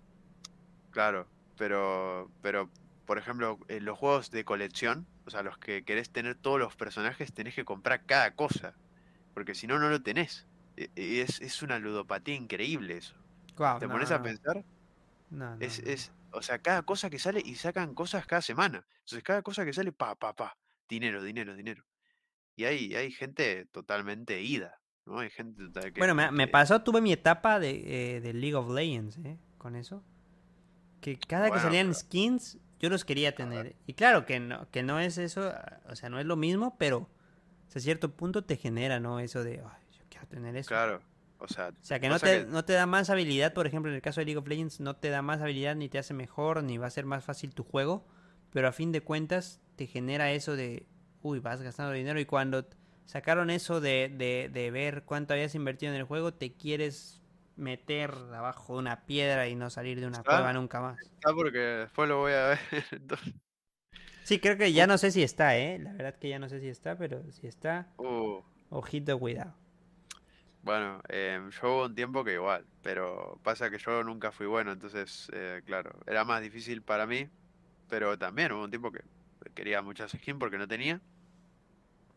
[0.90, 2.72] Claro, pero, pero,
[3.04, 6.74] por ejemplo, en los juegos de colección, o sea, los que querés tener todos los
[6.76, 8.80] personajes, tenés que comprar cada cosa,
[9.34, 10.48] porque si no, no lo tenés.
[10.76, 13.16] E- Y es, es una ludopatía increíble eso.
[13.78, 14.64] ¿Te no, pones no, a pensar?
[15.30, 15.90] No, no, Es, no.
[15.90, 18.84] es, o sea, cada cosa que sale y sacan cosas cada semana.
[19.00, 20.56] Entonces, cada cosa que sale, pa, pa, pa,
[20.88, 21.84] dinero, dinero, dinero.
[22.56, 25.20] Y hay, hay gente totalmente ida, ¿no?
[25.20, 28.32] Hay gente total que, Bueno, me, me que- pasó, tuve mi etapa de, eh, de
[28.34, 29.38] League of Legends, ¿eh?
[29.58, 30.04] Con eso.
[31.00, 33.76] Que cada que salían pero- skins, yo los quería tener.
[33.86, 36.76] Y claro que no, que no es eso, ah, o sea, no es lo mismo,
[36.78, 37.08] pero
[37.66, 39.20] hasta cierto punto te genera, ¿no?
[39.20, 40.68] Eso de, ay, yo quiero tener eso.
[40.68, 41.00] Claro,
[41.40, 43.90] o sea, O sea, que no te, que- no te da más habilidad, por ejemplo,
[43.90, 46.14] en el caso de League of Legends, no te da más habilidad, ni te hace
[46.14, 48.06] mejor, ni va a ser más fácil tu juego,
[48.52, 50.86] pero a fin de cuentas te genera eso de,
[51.22, 52.66] uy, vas gastando dinero y cuando
[53.06, 57.22] sacaron eso de, de, de ver cuánto habías invertido en el juego, te quieres
[57.56, 60.98] meter abajo de una piedra y no salir de una Está- cueva nunca más.
[61.24, 62.58] Ah, porque después lo voy a ver.
[62.92, 63.34] entonces,
[64.22, 65.78] Sí, creo que ya no sé si está, ¿eh?
[65.78, 69.54] La verdad que ya no sé si está, pero si está, uh, ojito, cuidado.
[70.62, 74.72] Bueno, em, yo hubo un tiempo que igual, pero pasa que yo nunca fui bueno,
[74.72, 77.30] entonces, eh, claro, era más difícil para mí,
[77.88, 79.02] pero también hubo un tiempo que
[79.54, 81.02] quería muchas skins porque no tenía.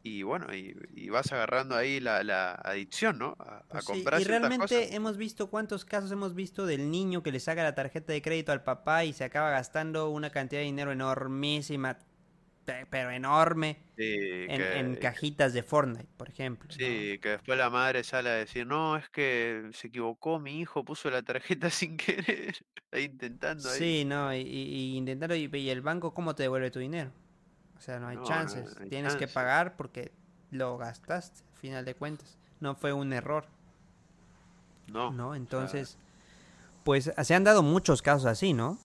[0.04, 3.36] Y bueno, y, y vas agarrando ahí la, la adicción, ¿no?
[3.40, 4.92] A, a sí, comprar y realmente cosas.
[4.94, 8.52] hemos visto cuántos casos hemos visto del niño que le saca la tarjeta de crédito
[8.52, 11.98] al papá y se acaba gastando una cantidad de dinero enormísima,
[12.66, 14.04] pero enorme, Sí,
[14.48, 16.70] en, que, en cajitas de Fortnite, por ejemplo.
[16.70, 16.78] ¿no?
[16.78, 20.84] sí, que después la madre sale a decir, no, es que se equivocó, mi hijo
[20.84, 22.56] puso la tarjeta sin querer,
[22.92, 23.80] intentando ahí.
[23.80, 27.12] Sí, no, y, y- intentarlo, y, y el banco, ¿cómo te devuelve tu dinero?
[27.78, 28.76] O sea, no hay No, no chances.
[28.80, 30.12] hay Tienes que pagar porque
[30.52, 32.38] lo gastaste, al final de cuentas.
[32.60, 33.46] No fue un error,
[34.88, 35.30] No, ¿no?
[35.30, 35.98] o sea, Entonces,
[36.84, 38.80] pues se han dado muchos casos así, ¿no?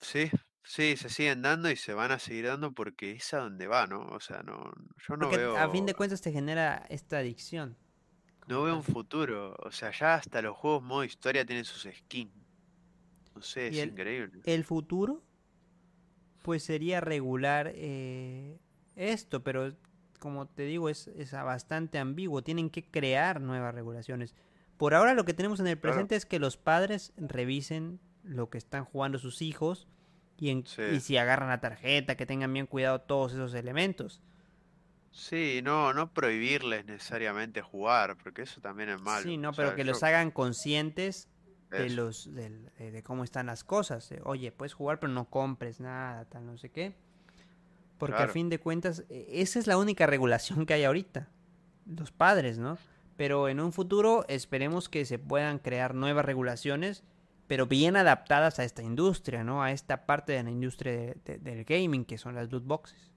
[0.00, 0.30] Sí,
[0.64, 3.86] sí, se siguen dando y se van a seguir dando porque es a donde va,
[3.86, 4.00] ¿no?
[4.06, 4.72] O sea, no,
[5.06, 7.76] yo no Porque veo, a fin de cuentas te genera esta adicción.
[8.48, 9.54] no veo un futuro.
[9.60, 12.32] O sea, ya hasta los juegos modo historia tienen sus skins.
[13.34, 14.40] No sé, es el- increíble.
[14.44, 15.22] El futuro,
[16.42, 18.58] pues sería regular eh,
[18.96, 19.72] esto, pero
[20.18, 22.42] como te digo, es, bastante ambiguo.
[22.42, 24.34] Tienen que crear nuevas regulaciones.
[24.76, 25.94] Por ahora lo que tenemos en el Claro.
[25.94, 29.86] presente es que los padres revisen lo que están jugando sus hijos
[30.38, 30.82] y, en- Sí.
[30.92, 34.20] y si agarran la tarjeta, que tengan bien cuidado todos esos elementos.
[35.10, 39.22] Sí, no, no prohibirles necesariamente jugar, porque eso también es malo.
[39.22, 41.28] Sí, no, pero que los hagan conscientes
[41.70, 41.96] de eso.
[41.96, 42.50] los de,
[42.90, 44.12] de cómo están las cosas.
[44.24, 46.96] Oye, puedes jugar, pero no compres nada, tal, no sé qué.
[47.98, 48.32] Porque a Claro.
[48.32, 51.28] fin de cuentas, e- esa es la única regulación que hay ahorita.
[51.86, 52.76] Los padres, ¿no?
[53.16, 57.04] Pero en un futuro esperemos que se puedan crear nuevas regulaciones,
[57.54, 59.62] pero bien adaptadas a esta industria, ¿no?
[59.62, 63.12] A esta parte de la industria de- de- del gaming, que son las loot boxes.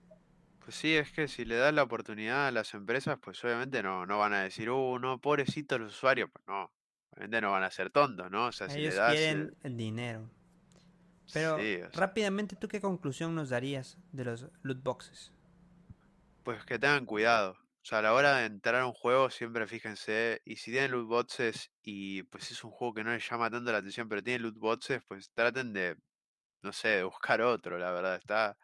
[0.59, 4.05] Pues sí, es que si le das la oportunidad a las empresas, pues obviamente no,
[4.05, 6.29] no van a decir, uh, no, pobrecito los usuarios.
[6.31, 6.69] Pues no,
[7.13, 8.45] obviamente no van a ser tontos, ¿no?
[8.45, 9.13] O sea, si le das...
[9.13, 10.29] eh, quieren el dinero.
[11.33, 15.31] Pero sí, o sea, rápidamente, ¿tú qué conclusión nos darías de los loot boxes?
[16.43, 17.57] Pues que tengan cuidado.
[17.87, 20.41] O sea, a la hora de entrar a un juego, siempre fíjense.
[20.43, 23.71] Y si tienen loot boxes y pues es un juego que no les llama tanto
[23.71, 25.95] la atención, pero tienen loot boxes, pues traten de,
[26.63, 28.17] no sé, de buscar otro, la verdad.
[28.17, 28.57] Está.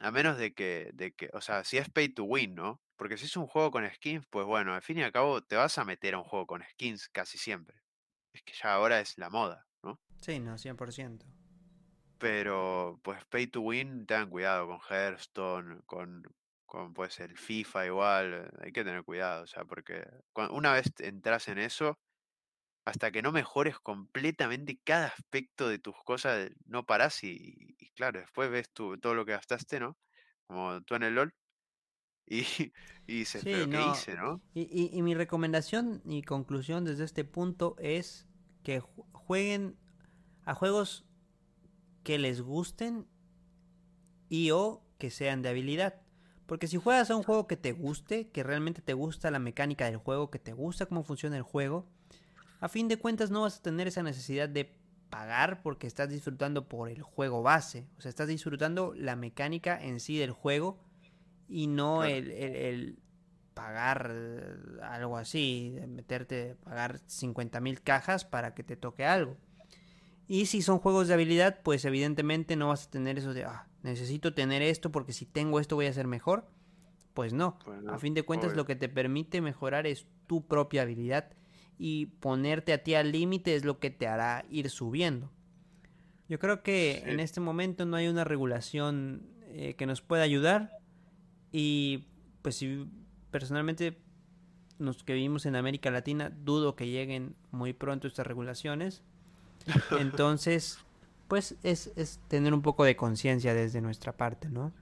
[0.00, 2.82] A menos de que, de que, o sea, si es pay to win, ¿no?
[2.96, 5.54] Porque si es un juego con skins, pues bueno, al fin y al cabo te
[5.54, 7.80] vas a meter a un juego con skins casi siempre.
[8.32, 10.00] Es que ya ahora es la moda, ¿no?
[10.20, 11.24] Sí, no, 100%.
[12.18, 16.24] Pero pues pay to win, tengan cuidado con Hearthstone, con,
[16.70, 20.04] con pues el FIFA igual, eh, hay que tener cuidado, o sea, porque
[20.52, 21.98] una vez entras en eso,
[22.84, 28.20] hasta que no mejores completamente cada aspecto de tus cosas, no parás y, y claro,
[28.20, 29.98] después ves tu, todo lo que gastaste, ¿no?
[30.46, 31.34] Como tú en el LOL,
[32.26, 32.42] y,
[33.06, 33.82] y dices, Sí, pero ¿qué no.
[33.82, 34.42] hice, no?
[34.52, 38.26] Y, y- mi recomendación y conclusión desde este punto es
[38.64, 39.76] que ju- jueguen
[40.44, 41.06] a juegos
[42.04, 43.06] que les gusten
[44.28, 46.00] y o que sean de habilidad.
[46.50, 49.84] Porque si juegas a un juego que te guste, que realmente te gusta la mecánica
[49.84, 51.86] del juego, que te gusta cómo funciona el juego,
[52.58, 54.68] a fin de cuentas no vas a tener esa necesidad de
[55.10, 57.86] pagar porque estás disfrutando por el juego base.
[57.98, 60.80] O sea, estás disfrutando la mecánica en sí del juego
[61.48, 62.98] y no el,
[63.54, 64.12] pagar
[64.82, 69.36] algo así, meterte, pagar 50 mil cajas para que te toque algo.
[70.26, 73.69] Y si son juegos de habilidad, pues evidentemente no vas a tener eso de, ah,
[73.82, 76.46] necesito tener esto porque si tengo esto voy a ser mejor.
[77.14, 77.58] Pues no,
[77.88, 81.32] a fin de cuentas lo que te permite mejorar es tu propia habilidad
[81.76, 85.28] y ponerte a ti al límite es lo que te hará ir subiendo.
[86.28, 90.78] Yo creo que en este momento no hay una regulación eh, que nos pueda ayudar
[91.50, 92.04] y
[92.42, 92.86] pues si
[93.32, 93.98] personalmente
[94.78, 99.02] los que vivimos en América Latina dudo que lleguen muy pronto estas regulaciones.
[99.98, 100.78] Entonces,
[101.30, 104.74] pues es, es tener un poco de conciencia desde nuestra parte, ¿no?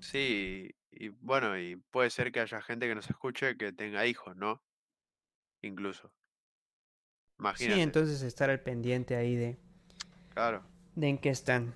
[0.00, 4.36] Sí, y bueno, y puede ser que haya gente que nos escuche que tenga hijos,
[4.36, 4.60] ¿no?
[5.62, 6.12] Incluso.
[7.54, 9.58] Sí, entonces estar al pendiente ahí de.
[10.34, 10.64] Claro.
[10.96, 11.72] De en qué están.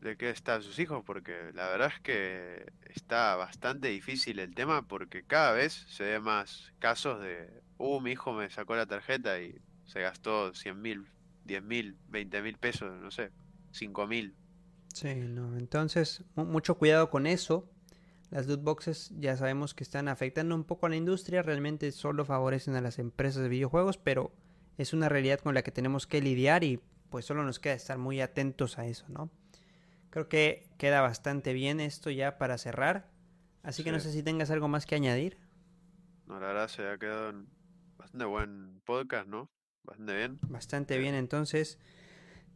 [0.00, 4.88] De qué están sus hijos, porque la verdad es que está bastante difícil el tema,
[4.88, 7.62] porque cada vez se ve más casos de.
[7.76, 11.06] Uh, mi hijo me sacó la tarjeta y se gastó 100 mil,
[11.46, 13.30] 10 mil, 20 mil pesos, no sé,
[13.72, 14.36] 5 mil.
[14.92, 17.70] Sí, no, entonces mucho cuidado con eso.
[18.30, 22.24] Las loot boxes ya sabemos que están afectando un poco a la industria, realmente solo
[22.24, 24.32] favorecen a las empresas de videojuegos, pero
[24.78, 27.98] es una realidad con la que tenemos que lidiar y pues solo nos queda estar
[27.98, 29.30] muy atentos a eso, ¿no?
[30.10, 33.10] Creo que queda bastante bien esto ya para cerrar,
[33.62, 35.38] así que no sé si tengas algo más que añadir.
[36.26, 37.44] No, la verdad se ha quedado
[37.96, 39.50] bastante buen podcast, ¿no?
[39.86, 40.38] Bastante bien.
[40.42, 41.78] Bastante bien, entonces.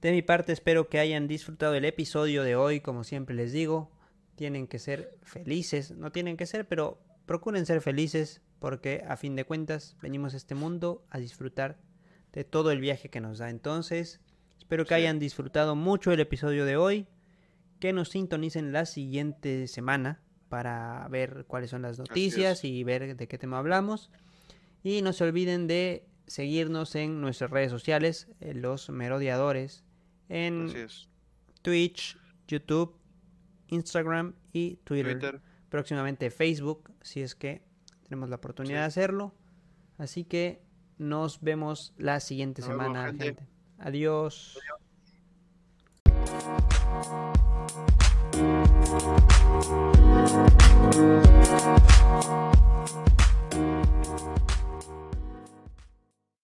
[0.03, 3.91] De mi parte espero que hayan disfrutado el episodio de hoy, como siempre les digo
[4.41, 9.37] tienen que ser felices, no tienen que ser, pero procuren ser felices porque a fin
[9.37, 11.77] de cuentas venimos a este mundo a disfrutar
[12.33, 13.51] de todo el viaje que nos da.
[13.51, 14.19] Entonces,
[14.57, 17.07] espero que hayan disfrutado mucho el episodio de hoy,
[17.81, 23.29] que nos sintonicen la siguiente semana para ver cuáles son las noticias y ver de
[23.29, 24.11] qué tema hablamos.
[24.83, 29.83] Y no se olviden de seguirnos en nuestras redes sociales, los merodeadores,
[30.29, 30.73] en
[31.63, 32.17] Twitch,
[32.47, 32.95] YouTube
[33.67, 35.41] Instagram y Twitter.
[35.69, 37.63] Próximamente Facebook, si es que
[38.05, 39.35] tenemos la oportunidad de hacerlo.
[39.99, 40.63] Así que
[40.99, 43.37] nos vemos la siguiente semana, gente.
[43.79, 44.57] Adiós.
[44.57, 44.81] Adiós.